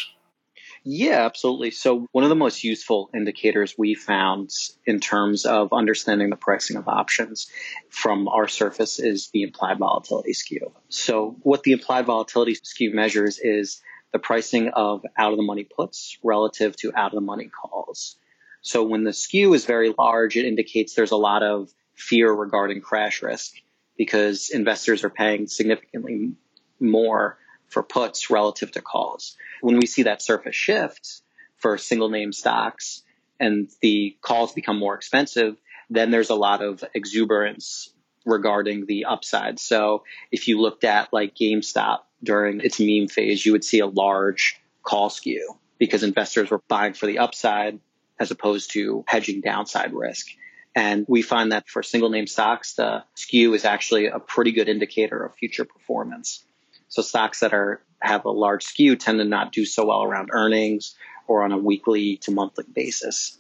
Yeah, 0.85 1.25
absolutely. 1.27 1.73
So, 1.73 2.07
one 2.13 2.25
of 2.25 2.31
the 2.31 2.37
most 2.37 2.63
useful 2.63 3.11
indicators 3.13 3.75
we 3.77 3.95
found 3.95 4.51
in 4.87 5.01
terms 5.01 5.45
of 5.45 5.73
understanding 5.73 6.31
the 6.31 6.37
pricing 6.37 6.77
of 6.77 6.87
options 6.87 7.51
from 7.91 8.29
our 8.29 8.47
surface 8.47 8.99
is 8.99 9.31
the 9.31 9.43
implied 9.43 9.79
volatility 9.79 10.33
skew. 10.33 10.73
So, 10.89 11.37
what 11.43 11.65
the 11.65 11.73
implied 11.73 12.07
volatility 12.07 12.55
skew 12.55 12.95
measures 12.95 13.39
is 13.39 13.83
the 14.13 14.19
pricing 14.19 14.69
of 14.69 15.05
out 15.19 15.33
of 15.33 15.37
the 15.37 15.43
money 15.45 15.65
puts 15.65 16.17
relative 16.23 16.77
to 16.77 16.93
out 16.95 17.13
of 17.13 17.17
the 17.17 17.21
money 17.21 17.49
calls. 17.49 18.17
So, 18.63 18.85
when 18.85 19.05
the 19.05 19.13
skew 19.13 19.55
is 19.55 19.65
very 19.65 19.93
large, 19.99 20.37
it 20.37 20.47
indicates 20.47 20.95
there's 20.95 21.11
a 21.11 21.17
lot 21.17 21.43
of 21.43 21.71
fear 21.99 22.33
regarding 22.33 22.81
crash 22.81 23.23
risk 23.23 23.55
because 23.97 24.51
investors 24.51 25.05
are 25.05 25.11
paying 25.11 25.49
significantly 25.49 26.33
more 26.81 27.39
for 27.69 27.83
puts 27.83 28.31
relative 28.31 28.71
to 28.73 28.81
calls. 28.81 29.37
When 29.61 29.77
we 29.77 29.87
see 29.87 30.05
that 30.05 30.23
surface 30.23 30.55
shift 30.55 31.23
for 31.57 31.77
single 31.77 32.09
name 32.09 32.33
stocks 32.33 33.03
and 33.41 33.69
the 33.83 34.17
calls 34.23 34.53
become 34.53 34.79
more 34.79 34.95
expensive, 34.95 35.57
then 35.91 36.11
there's 36.11 36.31
a 36.31 36.35
lot 36.35 36.63
of 36.63 36.85
exuberance 36.95 37.93
regarding 38.25 38.87
the 38.87 39.07
upside. 39.07 39.59
So 39.59 40.05
if 40.31 40.49
you 40.49 40.61
looked 40.61 40.85
at 40.85 41.13
like 41.13 41.35
GameStop 41.35 42.01
during 42.23 42.61
its 42.61 42.79
meme 42.79 43.09
phase, 43.09 43.45
you 43.45 43.53
would 43.53 43.65
see 43.65 43.81
a 43.81 43.87
large 43.87 44.61
call 44.83 45.11
skew 45.11 45.59
because 45.79 46.03
investors 46.03 46.51
were 46.51 46.63
buying 46.69 46.93
for 46.93 47.07
the 47.07 47.19
upside 47.19 47.81
as 48.21 48.31
opposed 48.31 48.73
to 48.73 49.05
hedging 49.07 49.41
downside 49.41 49.93
risk. 49.93 50.27
And 50.75 51.05
we 51.09 51.23
find 51.23 51.53
that 51.53 51.69
for 51.69 51.83
single 51.83 52.11
name 52.11 52.27
stocks, 52.27 52.75
the 52.75 53.05
skew 53.15 53.55
is 53.55 53.65
actually 53.65 54.07
a 54.07 54.19
pretty 54.19 54.53
good 54.53 54.69
indicator 54.69 55.25
of 55.25 55.35
future 55.35 55.65
performance. 55.65 56.45
So 56.89 57.03
stocks 57.03 57.41
that 57.41 57.53
are 57.53 57.83
have 58.01 58.25
a 58.25 58.31
large 58.31 58.65
skew 58.65 58.97
tend 58.97 59.19
to 59.19 59.25
not 59.25 59.53
do 59.53 59.65
so 59.65 59.87
well 59.87 60.03
around 60.03 60.31
earnings 60.33 60.95
or 61.27 61.43
on 61.43 61.53
a 61.53 61.59
weekly 61.59 62.17
to 62.19 62.31
monthly 62.31 62.65
basis. 62.73 63.39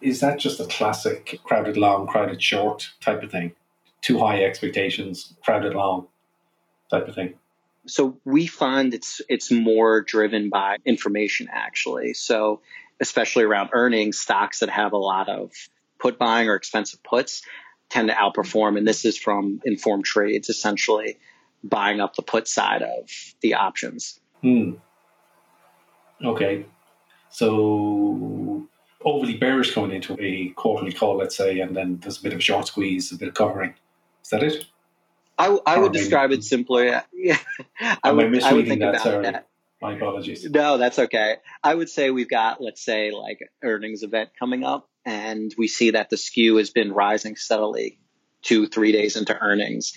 Is 0.00 0.20
that 0.20 0.38
just 0.38 0.60
a 0.60 0.64
classic 0.66 1.40
crowded 1.44 1.76
long, 1.76 2.06
crowded 2.06 2.42
short 2.42 2.90
type 3.00 3.22
of 3.22 3.30
thing? 3.30 3.52
Too 4.00 4.18
high 4.18 4.42
expectations, 4.44 5.34
crowded 5.44 5.74
long 5.74 6.08
type 6.90 7.08
of 7.08 7.14
thing? 7.14 7.34
So 7.86 8.18
we 8.24 8.46
find 8.46 8.92
it's 8.94 9.20
it's 9.28 9.50
more 9.50 10.02
driven 10.02 10.50
by 10.50 10.76
information 10.84 11.48
actually. 11.50 12.14
So 12.14 12.60
especially 13.00 13.44
around 13.44 13.70
earnings, 13.72 14.18
stocks 14.18 14.60
that 14.60 14.68
have 14.68 14.92
a 14.92 14.98
lot 14.98 15.28
of 15.28 15.52
put 16.00 16.18
buying 16.18 16.48
or 16.48 16.54
expensive 16.54 17.02
puts 17.02 17.42
tend 17.88 18.08
to 18.08 18.14
outperform. 18.14 18.78
And 18.78 18.86
this 18.86 19.04
is 19.04 19.16
from 19.16 19.60
informed 19.64 20.04
trades, 20.04 20.48
essentially 20.48 21.18
buying 21.62 22.00
up 22.00 22.16
the 22.16 22.22
put 22.22 22.48
side 22.48 22.82
of 22.82 23.10
the 23.40 23.54
options. 23.54 24.20
Hmm. 24.42 24.72
Okay. 26.24 26.66
So 27.30 28.66
overly 29.04 29.36
bearish 29.36 29.74
coming 29.74 29.92
into 29.92 30.16
a 30.20 30.48
quarterly 30.50 30.92
call, 30.92 31.16
let's 31.16 31.36
say, 31.36 31.60
and 31.60 31.76
then 31.76 31.98
there's 32.02 32.18
a 32.18 32.22
bit 32.22 32.32
of 32.32 32.38
a 32.38 32.42
short 32.42 32.66
squeeze, 32.66 33.12
a 33.12 33.16
bit 33.16 33.28
of 33.28 33.34
covering. 33.34 33.74
Is 34.22 34.30
that 34.30 34.42
it? 34.42 34.66
I, 35.38 35.58
I 35.66 35.78
would 35.78 35.92
describe 35.92 36.32
it 36.32 36.44
simpler. 36.44 37.02
Yeah, 37.12 37.38
I 38.02 38.12
would, 38.12 38.42
I 38.42 38.52
would 38.52 38.66
think 38.66 38.80
that, 38.80 39.00
about 39.00 39.22
that. 39.22 39.46
My 39.80 39.94
apologies. 39.94 40.44
No, 40.50 40.76
that's 40.76 40.98
okay. 40.98 41.36
I 41.62 41.74
would 41.74 41.88
say 41.88 42.10
we've 42.10 42.28
got, 42.28 42.62
let's 42.62 42.82
say, 42.84 43.10
like 43.10 43.38
earnings 43.62 44.02
event 44.02 44.30
coming 44.38 44.64
up, 44.64 44.89
and 45.04 45.54
we 45.56 45.68
see 45.68 45.92
that 45.92 46.10
the 46.10 46.16
skew 46.16 46.56
has 46.56 46.70
been 46.70 46.92
rising 46.92 47.36
steadily 47.36 47.98
two, 48.42 48.66
three 48.66 48.92
days 48.92 49.16
into 49.16 49.38
earnings. 49.38 49.94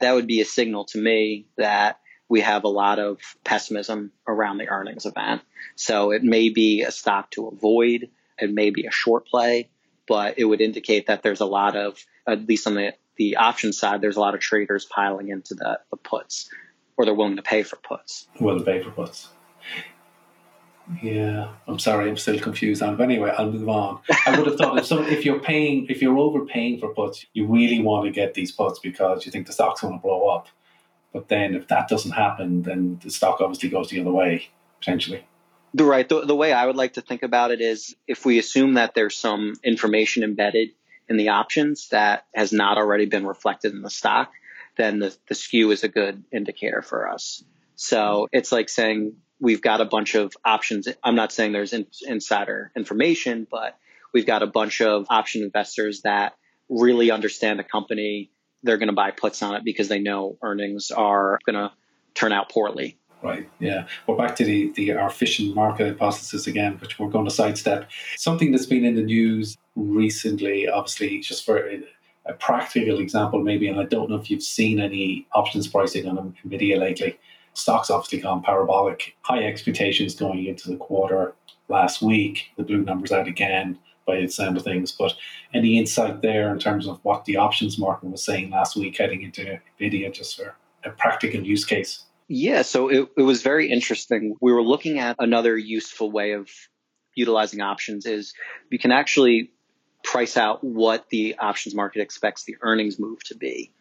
That 0.00 0.14
would 0.14 0.26
be 0.26 0.40
a 0.40 0.44
signal 0.44 0.84
to 0.86 0.98
me 0.98 1.46
that 1.56 2.00
we 2.28 2.40
have 2.40 2.64
a 2.64 2.68
lot 2.68 2.98
of 2.98 3.18
pessimism 3.44 4.12
around 4.26 4.58
the 4.58 4.68
earnings 4.68 5.06
event. 5.06 5.42
So 5.76 6.12
it 6.12 6.22
may 6.22 6.48
be 6.48 6.82
a 6.82 6.90
stock 6.90 7.30
to 7.32 7.48
avoid. 7.48 8.08
it 8.38 8.52
may 8.52 8.70
be 8.70 8.86
a 8.86 8.90
short 8.90 9.26
play, 9.26 9.68
but 10.08 10.38
it 10.38 10.44
would 10.44 10.60
indicate 10.60 11.06
that 11.06 11.22
there's 11.22 11.40
a 11.40 11.46
lot 11.46 11.76
of, 11.76 12.04
at 12.26 12.48
least 12.48 12.66
on 12.66 12.74
the, 12.74 12.94
the 13.16 13.36
option 13.36 13.72
side, 13.72 14.00
there's 14.00 14.16
a 14.16 14.20
lot 14.20 14.34
of 14.34 14.40
traders 14.40 14.84
piling 14.86 15.28
into 15.28 15.54
the, 15.54 15.78
the 15.90 15.96
puts 15.96 16.48
or 16.96 17.04
they're 17.04 17.14
willing 17.14 17.36
to 17.36 17.42
pay 17.42 17.62
for 17.62 17.76
puts. 17.76 18.26
Willing 18.40 18.60
to 18.60 18.64
pay 18.64 18.82
for 18.82 18.90
puts. 18.90 19.28
Yeah, 21.02 21.52
I'm 21.66 21.78
sorry, 21.78 22.08
I'm 22.08 22.16
still 22.16 22.38
confused 22.38 22.82
on. 22.82 22.96
But 22.96 23.04
anyway, 23.04 23.32
I'll 23.36 23.50
move 23.50 23.68
on. 23.68 24.00
I 24.26 24.36
would 24.36 24.46
have 24.46 24.56
thought 24.56 24.78
if 24.78 24.90
if 25.12 25.24
you're 25.24 25.38
paying, 25.38 25.86
if 25.88 26.02
you're 26.02 26.18
overpaying 26.18 26.80
for 26.80 26.88
puts, 26.88 27.24
you 27.32 27.46
really 27.46 27.80
want 27.80 28.06
to 28.06 28.10
get 28.10 28.34
these 28.34 28.50
puts 28.52 28.78
because 28.78 29.24
you 29.24 29.32
think 29.32 29.46
the 29.46 29.52
stock's 29.52 29.80
going 29.80 29.94
to 29.94 30.02
blow 30.02 30.28
up. 30.28 30.48
But 31.12 31.28
then 31.28 31.54
if 31.54 31.68
that 31.68 31.88
doesn't 31.88 32.12
happen, 32.12 32.62
then 32.62 33.00
the 33.02 33.10
stock 33.10 33.40
obviously 33.40 33.68
goes 33.68 33.90
the 33.90 34.00
other 34.00 34.10
way 34.10 34.48
potentially. 34.80 35.24
Right. 35.74 36.08
The, 36.08 36.26
the 36.26 36.34
way 36.34 36.52
I 36.52 36.66
would 36.66 36.76
like 36.76 36.94
to 36.94 37.00
think 37.00 37.22
about 37.22 37.50
it 37.50 37.60
is 37.60 37.94
if 38.06 38.26
we 38.26 38.38
assume 38.38 38.74
that 38.74 38.94
there's 38.94 39.16
some 39.16 39.54
information 39.64 40.22
embedded 40.22 40.70
in 41.08 41.16
the 41.16 41.30
options 41.30 41.88
that 41.88 42.26
has 42.34 42.52
not 42.52 42.76
already 42.76 43.06
been 43.06 43.26
reflected 43.26 43.72
in 43.72 43.82
the 43.82 43.90
stock, 43.90 44.32
then 44.76 44.98
the, 44.98 45.16
the 45.28 45.34
skew 45.34 45.70
is 45.70 45.84
a 45.84 45.88
good 45.88 46.24
indicator 46.32 46.82
for 46.82 47.08
us. 47.08 47.42
So 47.74 48.28
it's 48.32 48.52
like 48.52 48.68
saying 48.68 49.14
we've 49.42 49.60
got 49.60 49.80
a 49.80 49.84
bunch 49.84 50.14
of 50.14 50.32
options. 50.44 50.88
I'm 51.02 51.16
not 51.16 51.32
saying 51.32 51.52
there's 51.52 51.72
in, 51.72 51.86
insider 52.06 52.70
information, 52.76 53.46
but 53.50 53.76
we've 54.14 54.24
got 54.24 54.42
a 54.42 54.46
bunch 54.46 54.80
of 54.80 55.06
option 55.10 55.42
investors 55.42 56.02
that 56.02 56.36
really 56.68 57.10
understand 57.10 57.58
the 57.58 57.64
company. 57.64 58.30
They're 58.62 58.78
going 58.78 58.88
to 58.88 58.94
buy 58.94 59.10
puts 59.10 59.42
on 59.42 59.56
it 59.56 59.64
because 59.64 59.88
they 59.88 59.98
know 59.98 60.38
earnings 60.42 60.92
are 60.92 61.40
going 61.44 61.56
to 61.56 61.72
turn 62.14 62.32
out 62.32 62.50
poorly. 62.50 62.96
Right. 63.20 63.48
Yeah. 63.58 63.86
Well, 64.06 64.16
back 64.16 64.36
to 64.36 64.44
the, 64.44 64.70
the 64.72 64.92
our 64.92 65.08
efficient 65.08 65.54
market 65.54 65.88
hypothesis 65.88 66.46
again, 66.46 66.78
which 66.78 66.98
we're 66.98 67.08
going 67.08 67.24
to 67.24 67.30
sidestep. 67.30 67.90
Something 68.16 68.52
that's 68.52 68.66
been 68.66 68.84
in 68.84 68.94
the 68.94 69.02
news 69.02 69.56
recently, 69.74 70.68
obviously, 70.68 71.20
just 71.20 71.44
for 71.44 71.68
a, 71.68 71.82
a 72.26 72.32
practical 72.34 73.00
example, 73.00 73.40
maybe, 73.40 73.68
and 73.68 73.80
I 73.80 73.84
don't 73.84 74.08
know 74.08 74.16
if 74.16 74.30
you've 74.30 74.42
seen 74.42 74.80
any 74.80 75.26
options 75.32 75.66
pricing 75.66 76.06
on 76.06 76.36
Nvidia 76.46 76.78
lately 76.78 77.18
Stock's 77.54 77.90
obviously 77.90 78.20
gone 78.20 78.42
parabolic. 78.42 79.16
High 79.22 79.44
expectations 79.44 80.14
going 80.14 80.44
into 80.46 80.70
the 80.70 80.76
quarter 80.76 81.34
last 81.68 82.02
week. 82.02 82.46
The 82.56 82.64
blue 82.64 82.82
numbers 82.82 83.12
out 83.12 83.28
again 83.28 83.78
by 84.06 84.20
the 84.20 84.28
sound 84.28 84.56
of 84.56 84.64
things. 84.64 84.92
But 84.92 85.14
any 85.54 85.78
insight 85.78 86.22
there 86.22 86.52
in 86.52 86.58
terms 86.58 86.86
of 86.86 86.98
what 87.02 87.24
the 87.24 87.36
options 87.36 87.78
market 87.78 88.10
was 88.10 88.24
saying 88.24 88.50
last 88.50 88.76
week 88.76 88.96
heading 88.96 89.22
into 89.22 89.60
NVIDIA 89.80 90.12
just 90.12 90.36
for 90.36 90.56
a 90.84 90.90
practical 90.90 91.42
use 91.42 91.64
case? 91.64 92.04
Yeah, 92.28 92.62
so 92.62 92.88
it, 92.88 93.08
it 93.16 93.22
was 93.22 93.42
very 93.42 93.70
interesting. 93.70 94.36
We 94.40 94.52
were 94.52 94.62
looking 94.62 94.98
at 94.98 95.16
another 95.18 95.56
useful 95.56 96.10
way 96.10 96.32
of 96.32 96.48
utilizing 97.14 97.60
options 97.60 98.06
is 98.06 98.32
you 98.70 98.78
can 98.78 98.90
actually 98.90 99.50
price 100.02 100.36
out 100.36 100.64
what 100.64 101.08
the 101.10 101.36
options 101.38 101.74
market 101.74 102.00
expects 102.00 102.44
the 102.44 102.56
earnings 102.62 102.98
move 102.98 103.22
to 103.24 103.36
be 103.36 103.72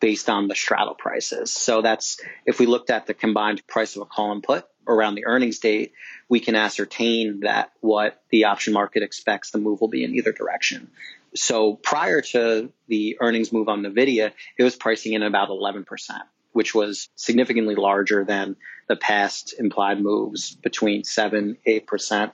based 0.00 0.28
on 0.28 0.48
the 0.48 0.54
straddle 0.54 0.94
prices. 0.94 1.52
So 1.52 1.82
that's 1.82 2.20
if 2.46 2.58
we 2.58 2.66
looked 2.66 2.90
at 2.90 3.06
the 3.06 3.14
combined 3.14 3.66
price 3.66 3.96
of 3.96 4.02
a 4.02 4.06
call 4.06 4.32
and 4.32 4.42
put 4.42 4.66
around 4.88 5.14
the 5.14 5.26
earnings 5.26 5.58
date, 5.58 5.92
we 6.28 6.40
can 6.40 6.56
ascertain 6.56 7.40
that 7.40 7.72
what 7.80 8.22
the 8.30 8.46
option 8.46 8.72
market 8.72 9.02
expects 9.02 9.50
the 9.50 9.58
move 9.58 9.80
will 9.80 9.88
be 9.88 10.04
in 10.04 10.14
either 10.14 10.32
direction. 10.32 10.90
So 11.34 11.74
prior 11.74 12.22
to 12.32 12.72
the 12.88 13.18
earnings 13.20 13.52
move 13.52 13.68
on 13.68 13.82
Nvidia, 13.82 14.32
it 14.58 14.64
was 14.64 14.74
pricing 14.74 15.12
in 15.12 15.22
about 15.22 15.48
11%, 15.48 15.84
which 16.52 16.74
was 16.74 17.08
significantly 17.14 17.76
larger 17.76 18.24
than 18.24 18.56
the 18.88 18.96
past 18.96 19.54
implied 19.58 20.00
moves 20.00 20.56
between 20.56 21.04
7, 21.04 21.56
8% 21.64 22.32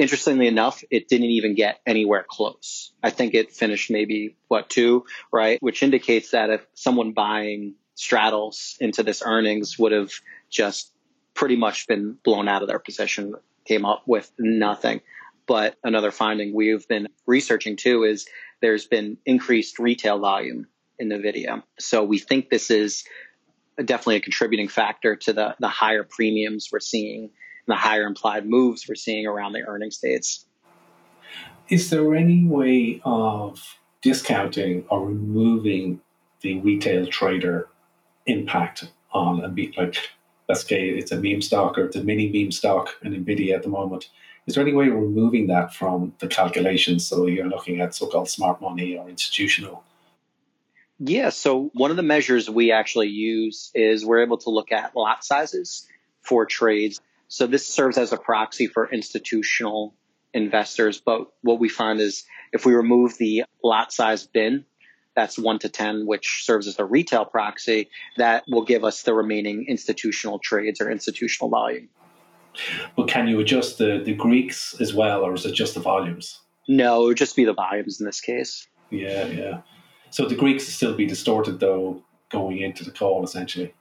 interestingly 0.00 0.46
enough, 0.46 0.82
it 0.90 1.08
didn't 1.08 1.28
even 1.28 1.54
get 1.54 1.80
anywhere 1.86 2.24
close. 2.26 2.90
I 3.02 3.10
think 3.10 3.34
it 3.34 3.52
finished 3.52 3.90
maybe 3.90 4.34
what 4.48 4.70
two, 4.70 5.04
right? 5.30 5.58
Which 5.60 5.82
indicates 5.82 6.30
that 6.30 6.48
if 6.48 6.66
someone 6.72 7.12
buying 7.12 7.74
straddles 7.96 8.78
into 8.80 9.02
this 9.02 9.22
earnings 9.24 9.78
would 9.78 9.92
have 9.92 10.10
just 10.48 10.90
pretty 11.34 11.56
much 11.56 11.86
been 11.86 12.16
blown 12.24 12.48
out 12.48 12.62
of 12.62 12.68
their 12.68 12.78
position, 12.78 13.34
came 13.66 13.84
up 13.84 14.02
with 14.06 14.32
nothing. 14.38 15.02
But 15.46 15.76
another 15.84 16.10
finding 16.10 16.54
we've 16.54 16.88
been 16.88 17.08
researching 17.26 17.76
too 17.76 18.04
is 18.04 18.26
there's 18.62 18.86
been 18.86 19.18
increased 19.26 19.78
retail 19.78 20.18
volume 20.18 20.66
in 20.98 21.10
NVIDIA. 21.10 21.62
So 21.78 22.04
we 22.04 22.18
think 22.18 22.48
this 22.48 22.70
is 22.70 23.04
definitely 23.76 24.16
a 24.16 24.20
contributing 24.20 24.68
factor 24.68 25.16
to 25.16 25.34
the, 25.34 25.56
the 25.60 25.68
higher 25.68 26.04
premiums 26.04 26.70
we're 26.72 26.80
seeing 26.80 27.30
the 27.70 27.76
higher 27.76 28.04
implied 28.04 28.46
moves 28.46 28.86
we're 28.88 28.94
seeing 28.94 29.26
around 29.26 29.52
the 29.52 29.62
earnings 29.66 29.98
dates. 29.98 30.46
Is 31.68 31.90
there 31.90 32.14
any 32.14 32.44
way 32.44 33.00
of 33.04 33.78
discounting 34.02 34.84
or 34.88 35.06
removing 35.06 36.00
the 36.40 36.58
retail 36.60 37.06
trader 37.06 37.68
impact 38.26 38.90
on 39.12 39.44
a 39.44 39.48
beat 39.48 39.76
like 39.76 39.96
let's 40.48 40.66
say 40.66 40.88
it's 40.88 41.12
a 41.12 41.20
meme 41.20 41.42
stock 41.42 41.78
or 41.78 41.84
it's 41.84 41.96
a 41.96 42.02
mini 42.02 42.28
meme 42.28 42.50
stock 42.50 42.96
in 43.02 43.12
Nvidia 43.12 43.54
at 43.54 43.62
the 43.62 43.68
moment. 43.68 44.10
Is 44.46 44.54
there 44.54 44.64
any 44.64 44.72
way 44.72 44.88
of 44.88 44.94
removing 44.94 45.46
that 45.46 45.72
from 45.72 46.12
the 46.18 46.26
calculations 46.26 47.06
so 47.06 47.26
you're 47.26 47.46
looking 47.46 47.80
at 47.80 47.94
so-called 47.94 48.28
smart 48.28 48.60
money 48.60 48.96
or 48.96 49.08
institutional? 49.08 49.84
Yeah, 50.98 51.28
so 51.28 51.70
one 51.72 51.92
of 51.92 51.96
the 51.96 52.02
measures 52.02 52.50
we 52.50 52.72
actually 52.72 53.08
use 53.08 53.70
is 53.74 54.04
we're 54.04 54.22
able 54.22 54.38
to 54.38 54.50
look 54.50 54.72
at 54.72 54.96
lot 54.96 55.24
sizes 55.24 55.86
for 56.22 56.46
trades 56.46 57.00
so 57.30 57.46
this 57.46 57.66
serves 57.66 57.96
as 57.96 58.12
a 58.12 58.16
proxy 58.16 58.66
for 58.66 58.90
institutional 58.90 59.94
investors. 60.34 61.00
But 61.00 61.28
what 61.42 61.60
we 61.60 61.68
find 61.68 62.00
is 62.00 62.24
if 62.52 62.66
we 62.66 62.74
remove 62.74 63.16
the 63.18 63.44
lot 63.62 63.92
size 63.92 64.26
bin, 64.26 64.64
that's 65.14 65.38
one 65.38 65.60
to 65.60 65.68
10, 65.68 66.06
which 66.06 66.42
serves 66.44 66.66
as 66.66 66.80
a 66.80 66.84
retail 66.84 67.24
proxy, 67.24 67.88
that 68.16 68.42
will 68.48 68.64
give 68.64 68.82
us 68.82 69.02
the 69.02 69.14
remaining 69.14 69.66
institutional 69.68 70.40
trades 70.40 70.80
or 70.80 70.90
institutional 70.90 71.50
volume. 71.50 71.88
But 72.96 73.06
can 73.06 73.28
you 73.28 73.38
adjust 73.38 73.78
the, 73.78 74.02
the 74.04 74.14
Greeks 74.14 74.74
as 74.80 74.92
well, 74.92 75.20
or 75.20 75.32
is 75.32 75.46
it 75.46 75.52
just 75.52 75.74
the 75.74 75.80
volumes? 75.80 76.40
No, 76.66 77.04
it 77.04 77.06
would 77.06 77.16
just 77.16 77.36
be 77.36 77.44
the 77.44 77.54
volumes 77.54 78.00
in 78.00 78.06
this 78.06 78.20
case. 78.20 78.66
Yeah, 78.90 79.26
yeah. 79.26 79.60
So 80.10 80.26
the 80.26 80.34
Greeks 80.34 80.66
will 80.66 80.72
still 80.72 80.94
be 80.96 81.06
distorted, 81.06 81.60
though, 81.60 82.02
going 82.28 82.58
into 82.58 82.82
the 82.82 82.90
call, 82.90 83.22
essentially. 83.22 83.72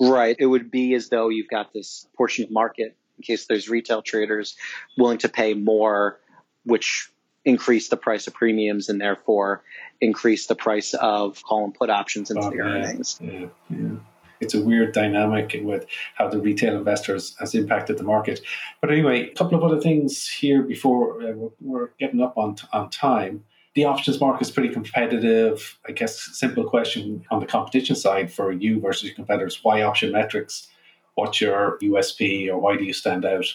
Right. 0.00 0.36
It 0.38 0.46
would 0.46 0.70
be 0.70 0.94
as 0.94 1.08
though 1.08 1.28
you've 1.28 1.48
got 1.48 1.72
this 1.72 2.06
portion 2.16 2.44
of 2.44 2.50
market 2.50 2.96
in 3.18 3.22
case 3.22 3.46
there's 3.46 3.68
retail 3.68 4.02
traders 4.02 4.56
willing 4.98 5.18
to 5.18 5.28
pay 5.28 5.54
more, 5.54 6.18
which 6.64 7.10
increase 7.44 7.88
the 7.88 7.96
price 7.96 8.26
of 8.26 8.34
premiums 8.34 8.88
and 8.88 9.00
therefore 9.00 9.62
increase 10.00 10.46
the 10.46 10.54
price 10.54 10.94
of 10.94 11.42
call 11.44 11.64
and 11.64 11.74
put 11.74 11.90
options 11.90 12.30
into 12.30 12.42
oh, 12.42 12.50
the 12.50 12.56
yeah, 12.56 12.62
earnings. 12.62 13.18
Yeah, 13.20 13.46
yeah. 13.70 13.96
It's 14.40 14.54
a 14.54 14.60
weird 14.60 14.92
dynamic 14.92 15.56
with 15.62 15.86
how 16.16 16.28
the 16.28 16.40
retail 16.40 16.76
investors 16.76 17.36
has 17.38 17.54
impacted 17.54 17.98
the 17.98 18.02
market. 18.02 18.40
But 18.80 18.90
anyway, 18.90 19.30
a 19.30 19.34
couple 19.34 19.56
of 19.56 19.64
other 19.64 19.80
things 19.80 20.28
here 20.28 20.62
before 20.62 21.22
uh, 21.22 21.32
we're, 21.32 21.50
we're 21.60 21.88
getting 21.98 22.20
up 22.20 22.36
on, 22.36 22.56
on 22.72 22.90
time 22.90 23.44
the 23.74 23.84
options 23.84 24.20
market 24.20 24.42
is 24.42 24.50
pretty 24.50 24.68
competitive. 24.68 25.78
I 25.86 25.92
guess 25.92 26.18
simple 26.36 26.64
question 26.64 27.24
on 27.30 27.40
the 27.40 27.46
competition 27.46 27.96
side 27.96 28.32
for 28.32 28.52
you 28.52 28.80
versus 28.80 29.04
your 29.04 29.14
competitors: 29.14 29.60
Why 29.62 29.82
option 29.82 30.12
metrics? 30.12 30.68
What's 31.14 31.40
your 31.40 31.78
USP, 31.82 32.48
or 32.48 32.58
why 32.58 32.76
do 32.76 32.84
you 32.84 32.92
stand 32.92 33.24
out? 33.24 33.46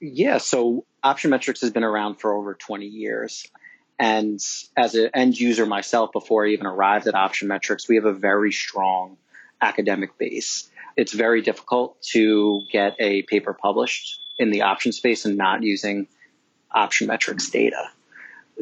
Yeah, 0.00 0.38
so 0.38 0.84
option 1.02 1.30
metrics 1.30 1.60
has 1.60 1.70
been 1.70 1.84
around 1.84 2.16
for 2.16 2.32
over 2.32 2.54
20 2.54 2.86
years. 2.86 3.46
And 3.98 4.40
as 4.76 4.94
an 4.94 5.10
end 5.12 5.38
user 5.38 5.66
myself, 5.66 6.12
before 6.12 6.46
I 6.46 6.50
even 6.50 6.66
arrived 6.66 7.08
at 7.08 7.14
option 7.16 7.48
metrics, 7.48 7.88
we 7.88 7.96
have 7.96 8.04
a 8.04 8.12
very 8.12 8.52
strong 8.52 9.16
academic 9.60 10.16
base. 10.18 10.70
It's 10.96 11.12
very 11.12 11.42
difficult 11.42 12.00
to 12.12 12.62
get 12.70 12.94
a 13.00 13.22
paper 13.22 13.52
published 13.52 14.20
in 14.38 14.50
the 14.50 14.62
option 14.62 14.92
space 14.92 15.24
and 15.24 15.36
not 15.36 15.64
using 15.64 16.06
option 16.70 17.08
metrics 17.08 17.50
data. 17.50 17.90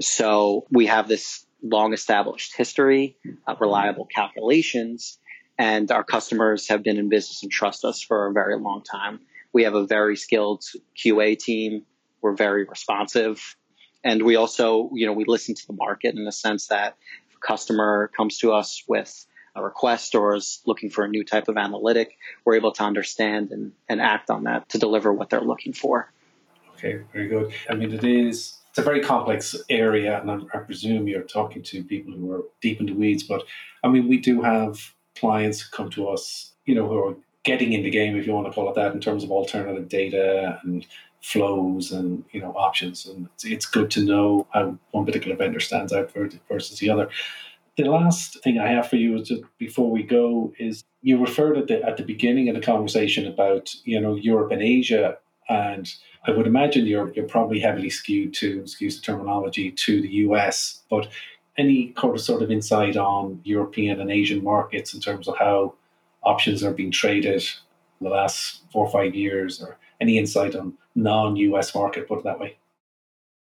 So 0.00 0.66
we 0.70 0.86
have 0.86 1.08
this 1.08 1.46
long 1.62 1.92
established 1.92 2.56
history, 2.56 3.16
uh, 3.46 3.54
reliable 3.58 4.06
calculations, 4.06 5.18
and 5.58 5.90
our 5.90 6.04
customers 6.04 6.68
have 6.68 6.82
been 6.82 6.98
in 6.98 7.08
business 7.08 7.42
and 7.42 7.50
trust 7.50 7.84
us 7.84 8.02
for 8.02 8.26
a 8.26 8.32
very 8.32 8.58
long 8.58 8.82
time. 8.82 9.20
We 9.52 9.64
have 9.64 9.74
a 9.74 9.86
very 9.86 10.16
skilled 10.16 10.64
QA 10.96 11.38
team. 11.38 11.86
We're 12.20 12.34
very 12.34 12.64
responsive. 12.64 13.56
And 14.04 14.22
we 14.22 14.36
also, 14.36 14.90
you 14.92 15.06
know, 15.06 15.12
we 15.12 15.24
listen 15.26 15.54
to 15.54 15.66
the 15.66 15.72
market 15.72 16.14
in 16.14 16.24
the 16.24 16.32
sense 16.32 16.68
that 16.68 16.96
if 17.30 17.36
a 17.36 17.46
customer 17.46 18.10
comes 18.14 18.38
to 18.38 18.52
us 18.52 18.84
with 18.86 19.26
a 19.54 19.62
request 19.62 20.14
or 20.14 20.36
is 20.36 20.60
looking 20.66 20.90
for 20.90 21.04
a 21.04 21.08
new 21.08 21.24
type 21.24 21.48
of 21.48 21.56
analytic, 21.56 22.18
we're 22.44 22.56
able 22.56 22.72
to 22.72 22.82
understand 22.82 23.50
and, 23.50 23.72
and 23.88 24.00
act 24.00 24.30
on 24.30 24.44
that 24.44 24.68
to 24.68 24.78
deliver 24.78 25.12
what 25.12 25.30
they're 25.30 25.40
looking 25.40 25.72
for. 25.72 26.12
Okay, 26.74 27.00
very 27.12 27.28
good. 27.28 27.54
I 27.70 27.74
mean, 27.74 27.94
it 27.94 28.04
is 28.04 28.58
it's 28.76 28.82
a 28.82 28.84
very 28.84 29.00
complex 29.00 29.56
area, 29.70 30.20
and 30.20 30.30
I, 30.30 30.58
I, 30.58 30.60
presume 30.60 31.08
you're 31.08 31.22
talking 31.22 31.62
to 31.62 31.82
people 31.82 32.12
who 32.12 32.30
are 32.30 32.42
deep 32.60 32.78
in 32.78 32.84
the 32.84 32.92
weeds. 32.92 33.22
But 33.22 33.42
I 33.82 33.88
mean, 33.88 34.06
we 34.06 34.18
do 34.18 34.42
have 34.42 34.92
clients 35.18 35.66
come 35.66 35.88
to 35.92 36.10
us, 36.10 36.52
you 36.66 36.74
know, 36.74 36.86
who 36.86 36.98
are 36.98 37.16
getting 37.42 37.72
in 37.72 37.84
the 37.84 37.90
game, 37.90 38.18
if 38.18 38.26
you 38.26 38.34
want 38.34 38.46
to 38.48 38.52
call 38.52 38.68
it 38.68 38.74
that, 38.74 38.92
in 38.92 39.00
terms 39.00 39.24
of 39.24 39.30
alternative 39.30 39.88
data 39.88 40.60
and 40.62 40.86
flows 41.22 41.90
and 41.90 42.22
you 42.32 42.40
know 42.42 42.50
options, 42.50 43.06
and 43.06 43.30
it's, 43.32 43.46
it's 43.46 43.64
good 43.64 43.90
to 43.92 44.04
know 44.04 44.46
how 44.50 44.76
one 44.90 45.06
particular 45.06 45.36
vendor 45.38 45.60
stands 45.60 45.90
out 45.90 46.12
versus 46.12 46.78
the 46.78 46.90
other. 46.90 47.08
The 47.78 47.84
last 47.84 48.42
thing 48.42 48.58
I 48.58 48.68
have 48.68 48.90
for 48.90 48.96
you 48.96 49.16
is 49.16 49.28
just 49.28 49.42
before 49.56 49.90
we 49.90 50.02
go 50.02 50.52
is 50.58 50.84
you 51.00 51.18
referred 51.18 51.56
at 51.56 51.68
the 51.68 51.82
at 51.82 51.96
the 51.96 52.04
beginning 52.04 52.50
of 52.50 52.54
the 52.54 52.60
conversation 52.60 53.26
about 53.26 53.74
you 53.84 53.98
know 53.98 54.16
Europe 54.16 54.52
and 54.52 54.60
Asia, 54.60 55.16
and 55.48 55.90
I 56.26 56.32
would 56.32 56.46
imagine 56.46 56.86
you're 56.86 57.12
you're 57.12 57.28
probably 57.28 57.60
heavily 57.60 57.90
skewed 57.90 58.34
to 58.34 58.60
excuse 58.60 58.96
the 58.96 59.02
terminology 59.02 59.70
to 59.70 60.02
the 60.02 60.08
US, 60.08 60.82
but 60.90 61.08
any 61.56 61.94
sort 62.16 62.42
of 62.42 62.50
insight 62.50 62.96
on 62.96 63.40
European 63.44 64.00
and 64.00 64.10
Asian 64.10 64.42
markets 64.42 64.92
in 64.92 65.00
terms 65.00 65.28
of 65.28 65.38
how 65.38 65.74
options 66.22 66.64
are 66.64 66.72
being 66.72 66.90
traded 66.90 67.42
in 68.00 68.04
the 68.04 68.10
last 68.10 68.62
four 68.72 68.86
or 68.86 68.90
five 68.90 69.14
years, 69.14 69.62
or 69.62 69.78
any 70.00 70.18
insight 70.18 70.54
on 70.54 70.74
non-US 70.94 71.74
market, 71.74 72.08
put 72.08 72.18
it 72.18 72.24
that 72.24 72.40
way? 72.40 72.56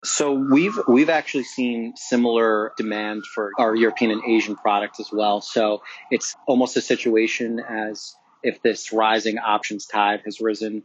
So 0.04 0.34
we've 0.34 0.78
we've 0.88 1.10
actually 1.10 1.46
seen 1.46 1.94
similar 1.96 2.74
demand 2.78 3.26
for 3.26 3.52
our 3.58 3.76
European 3.76 4.12
and 4.12 4.22
Asian 4.28 4.56
products 4.56 5.00
as 5.00 5.10
well. 5.12 5.42
So 5.42 5.82
it's 6.12 6.36
almost 6.46 6.78
a 6.78 6.82
situation 6.82 7.60
as 7.60 8.16
if 8.44 8.62
this 8.62 8.94
rising 8.94 9.40
options 9.40 9.88
tide 9.88 10.22
has 10.26 10.40
risen 10.40 10.84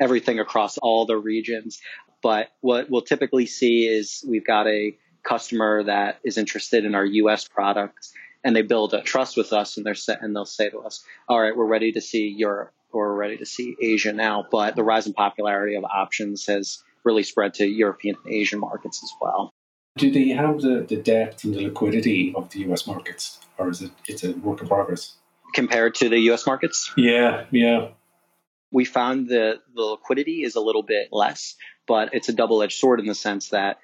everything 0.00 0.40
across 0.40 0.78
all 0.78 1.06
the 1.06 1.16
regions. 1.16 1.80
But 2.22 2.48
what 2.60 2.90
we'll 2.90 3.02
typically 3.02 3.46
see 3.46 3.86
is 3.86 4.24
we've 4.26 4.46
got 4.46 4.66
a 4.66 4.96
customer 5.22 5.84
that 5.84 6.18
is 6.24 6.38
interested 6.38 6.84
in 6.84 6.94
our 6.94 7.04
US 7.04 7.46
products 7.46 8.12
and 8.42 8.56
they 8.56 8.62
build 8.62 8.94
a 8.94 9.02
trust 9.02 9.36
with 9.36 9.52
us 9.52 9.76
and 9.76 9.84
they're 9.84 9.94
and 10.20 10.34
they'll 10.34 10.44
say 10.44 10.70
to 10.70 10.78
us, 10.80 11.04
all 11.28 11.40
right, 11.40 11.56
we're 11.56 11.66
ready 11.66 11.92
to 11.92 12.00
see 12.00 12.28
Europe 12.28 12.72
or 12.92 13.10
we're 13.10 13.18
ready 13.18 13.36
to 13.36 13.46
see 13.46 13.76
Asia 13.80 14.12
now. 14.12 14.46
But 14.50 14.76
the 14.76 14.82
rise 14.82 15.06
in 15.06 15.12
popularity 15.12 15.76
of 15.76 15.84
options 15.84 16.46
has 16.46 16.82
really 17.04 17.22
spread 17.22 17.54
to 17.54 17.66
European 17.66 18.16
and 18.24 18.34
Asian 18.34 18.60
markets 18.60 19.02
as 19.02 19.10
well. 19.20 19.50
Do 19.96 20.10
they 20.10 20.28
have 20.28 20.60
the, 20.60 20.86
the 20.88 20.96
depth 20.96 21.44
and 21.44 21.54
the 21.54 21.66
liquidity 21.66 22.32
of 22.34 22.48
the 22.50 22.60
US 22.70 22.86
markets, 22.86 23.40
or 23.58 23.70
is 23.70 23.82
it 23.82 23.90
it's 24.06 24.24
a 24.24 24.32
work 24.32 24.62
in 24.62 24.68
progress? 24.68 25.16
Compared 25.52 25.96
to 25.96 26.08
the 26.08 26.18
US 26.30 26.46
markets? 26.46 26.92
Yeah, 26.96 27.44
yeah. 27.50 27.88
We 28.72 28.84
found 28.84 29.28
that 29.28 29.60
the 29.74 29.82
liquidity 29.82 30.42
is 30.42 30.54
a 30.54 30.60
little 30.60 30.82
bit 30.82 31.08
less, 31.12 31.56
but 31.86 32.14
it's 32.14 32.28
a 32.28 32.32
double 32.32 32.62
edged 32.62 32.78
sword 32.78 33.00
in 33.00 33.06
the 33.06 33.14
sense 33.14 33.50
that 33.50 33.78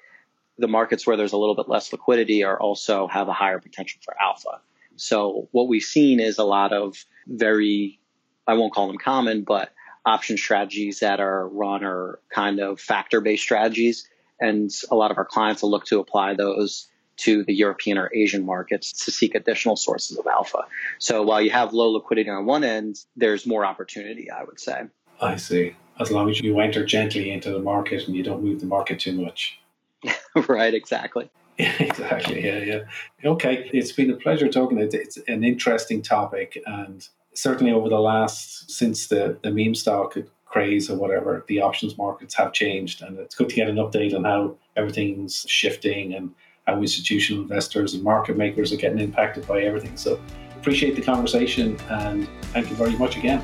the 0.57 0.67
markets 0.67 1.05
where 1.05 1.17
there's 1.17 1.33
a 1.33 1.37
little 1.37 1.55
bit 1.55 1.69
less 1.69 1.91
liquidity 1.91 2.43
are 2.43 2.59
also 2.59 3.07
have 3.07 3.27
a 3.27 3.33
higher 3.33 3.59
potential 3.59 3.99
for 4.03 4.15
alpha. 4.19 4.61
So 4.95 5.47
what 5.51 5.67
we've 5.67 5.83
seen 5.83 6.19
is 6.19 6.39
a 6.39 6.43
lot 6.43 6.73
of 6.73 6.97
very, 7.27 7.99
I 8.47 8.55
won't 8.55 8.73
call 8.73 8.87
them 8.87 8.97
common, 8.97 9.43
but 9.43 9.71
option 10.05 10.37
strategies 10.37 11.01
that 11.01 11.19
are 11.19 11.47
run 11.47 11.83
are 11.83 12.19
kind 12.33 12.59
of 12.59 12.79
factor 12.79 13.21
based 13.21 13.43
strategies. 13.43 14.09
And 14.39 14.71
a 14.89 14.95
lot 14.95 15.11
of 15.11 15.17
our 15.17 15.25
clients 15.25 15.61
will 15.61 15.71
look 15.71 15.85
to 15.85 15.99
apply 15.99 16.35
those 16.35 16.87
to 17.17 17.43
the 17.43 17.53
European 17.53 17.97
or 17.97 18.11
Asian 18.13 18.45
markets 18.45 19.05
to 19.05 19.11
seek 19.11 19.35
additional 19.35 19.75
sources 19.75 20.17
of 20.17 20.27
alpha. 20.27 20.65
So 20.99 21.23
while 21.23 21.41
you 21.41 21.49
have 21.49 21.73
low 21.73 21.89
liquidity 21.89 22.29
on 22.29 22.45
one 22.45 22.63
end, 22.63 22.99
there's 23.15 23.45
more 23.45 23.65
opportunity, 23.65 24.29
I 24.29 24.43
would 24.43 24.59
say. 24.59 24.83
I 25.19 25.35
see. 25.37 25.75
As 25.99 26.11
long 26.11 26.29
as 26.29 26.39
you 26.39 26.59
enter 26.59 26.85
gently 26.85 27.31
into 27.31 27.51
the 27.51 27.59
market 27.59 28.07
and 28.07 28.15
you 28.15 28.23
don't 28.23 28.43
move 28.43 28.59
the 28.59 28.67
market 28.67 28.99
too 28.99 29.13
much. 29.13 29.59
right, 30.47 30.73
exactly. 30.73 31.29
exactly. 31.57 32.45
Yeah, 32.45 32.59
yeah. 32.59 32.79
Okay, 33.25 33.69
it's 33.73 33.91
been 33.91 34.11
a 34.11 34.15
pleasure 34.15 34.47
talking. 34.47 34.77
It's 34.77 35.17
an 35.27 35.43
interesting 35.43 36.03
topic, 36.03 36.61
and 36.67 37.07
certainly 37.33 37.71
over 37.71 37.89
the 37.89 37.99
last 37.99 38.69
since 38.69 39.07
the 39.07 39.39
the 39.41 39.49
meme 39.49 39.73
stock 39.73 40.15
craze 40.45 40.87
or 40.87 40.95
whatever, 40.97 41.43
the 41.47 41.61
options 41.61 41.97
markets 41.97 42.35
have 42.35 42.53
changed, 42.53 43.01
and 43.01 43.17
it's 43.17 43.33
good 43.33 43.49
to 43.49 43.55
get 43.55 43.69
an 43.69 43.77
update 43.77 44.15
on 44.15 44.23
how 44.23 44.55
everything's 44.75 45.45
shifting 45.47 46.13
and 46.13 46.35
how 46.67 46.77
institutional 46.81 47.41
investors 47.41 47.93
and 47.93 48.03
market 48.03 48.37
makers 48.37 48.73
are 48.73 48.77
getting 48.77 48.99
impacted 48.99 49.47
by 49.47 49.61
everything. 49.61 49.95
So 49.95 50.19
appreciate 50.57 50.95
the 50.95 51.01
conversation 51.01 51.79
and 51.89 52.27
thank 52.53 52.69
you 52.69 52.75
very 52.75 52.95
much 52.97 53.15
again. 53.17 53.41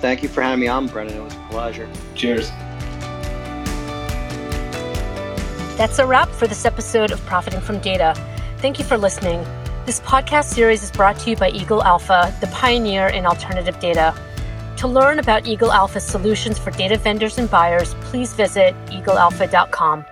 Thank 0.00 0.22
you 0.22 0.28
for 0.28 0.42
having 0.42 0.60
me 0.60 0.68
on, 0.68 0.86
Brendan. 0.86 1.16
It 1.16 1.22
was 1.22 1.34
a 1.34 1.46
pleasure. 1.50 1.88
Cheers. 2.14 2.50
That's 5.78 5.98
a 5.98 6.06
wrap 6.06 6.28
for 6.28 6.46
this 6.46 6.64
episode 6.64 7.10
of 7.10 7.20
Profiting 7.24 7.60
from 7.60 7.80
Data. 7.80 8.14
Thank 8.58 8.78
you 8.78 8.84
for 8.84 8.98
listening. 8.98 9.42
This 9.86 10.00
podcast 10.00 10.52
series 10.52 10.82
is 10.82 10.90
brought 10.90 11.18
to 11.20 11.30
you 11.30 11.36
by 11.36 11.50
Eagle 11.50 11.82
Alpha, 11.82 12.34
the 12.40 12.46
pioneer 12.48 13.08
in 13.08 13.24
alternative 13.24 13.78
data. 13.80 14.14
To 14.78 14.88
learn 14.88 15.18
about 15.18 15.46
Eagle 15.46 15.72
Alpha's 15.72 16.04
solutions 16.04 16.58
for 16.58 16.70
data 16.72 16.98
vendors 16.98 17.38
and 17.38 17.50
buyers, 17.50 17.94
please 18.02 18.34
visit 18.34 18.74
eaglealpha.com. 18.86 20.04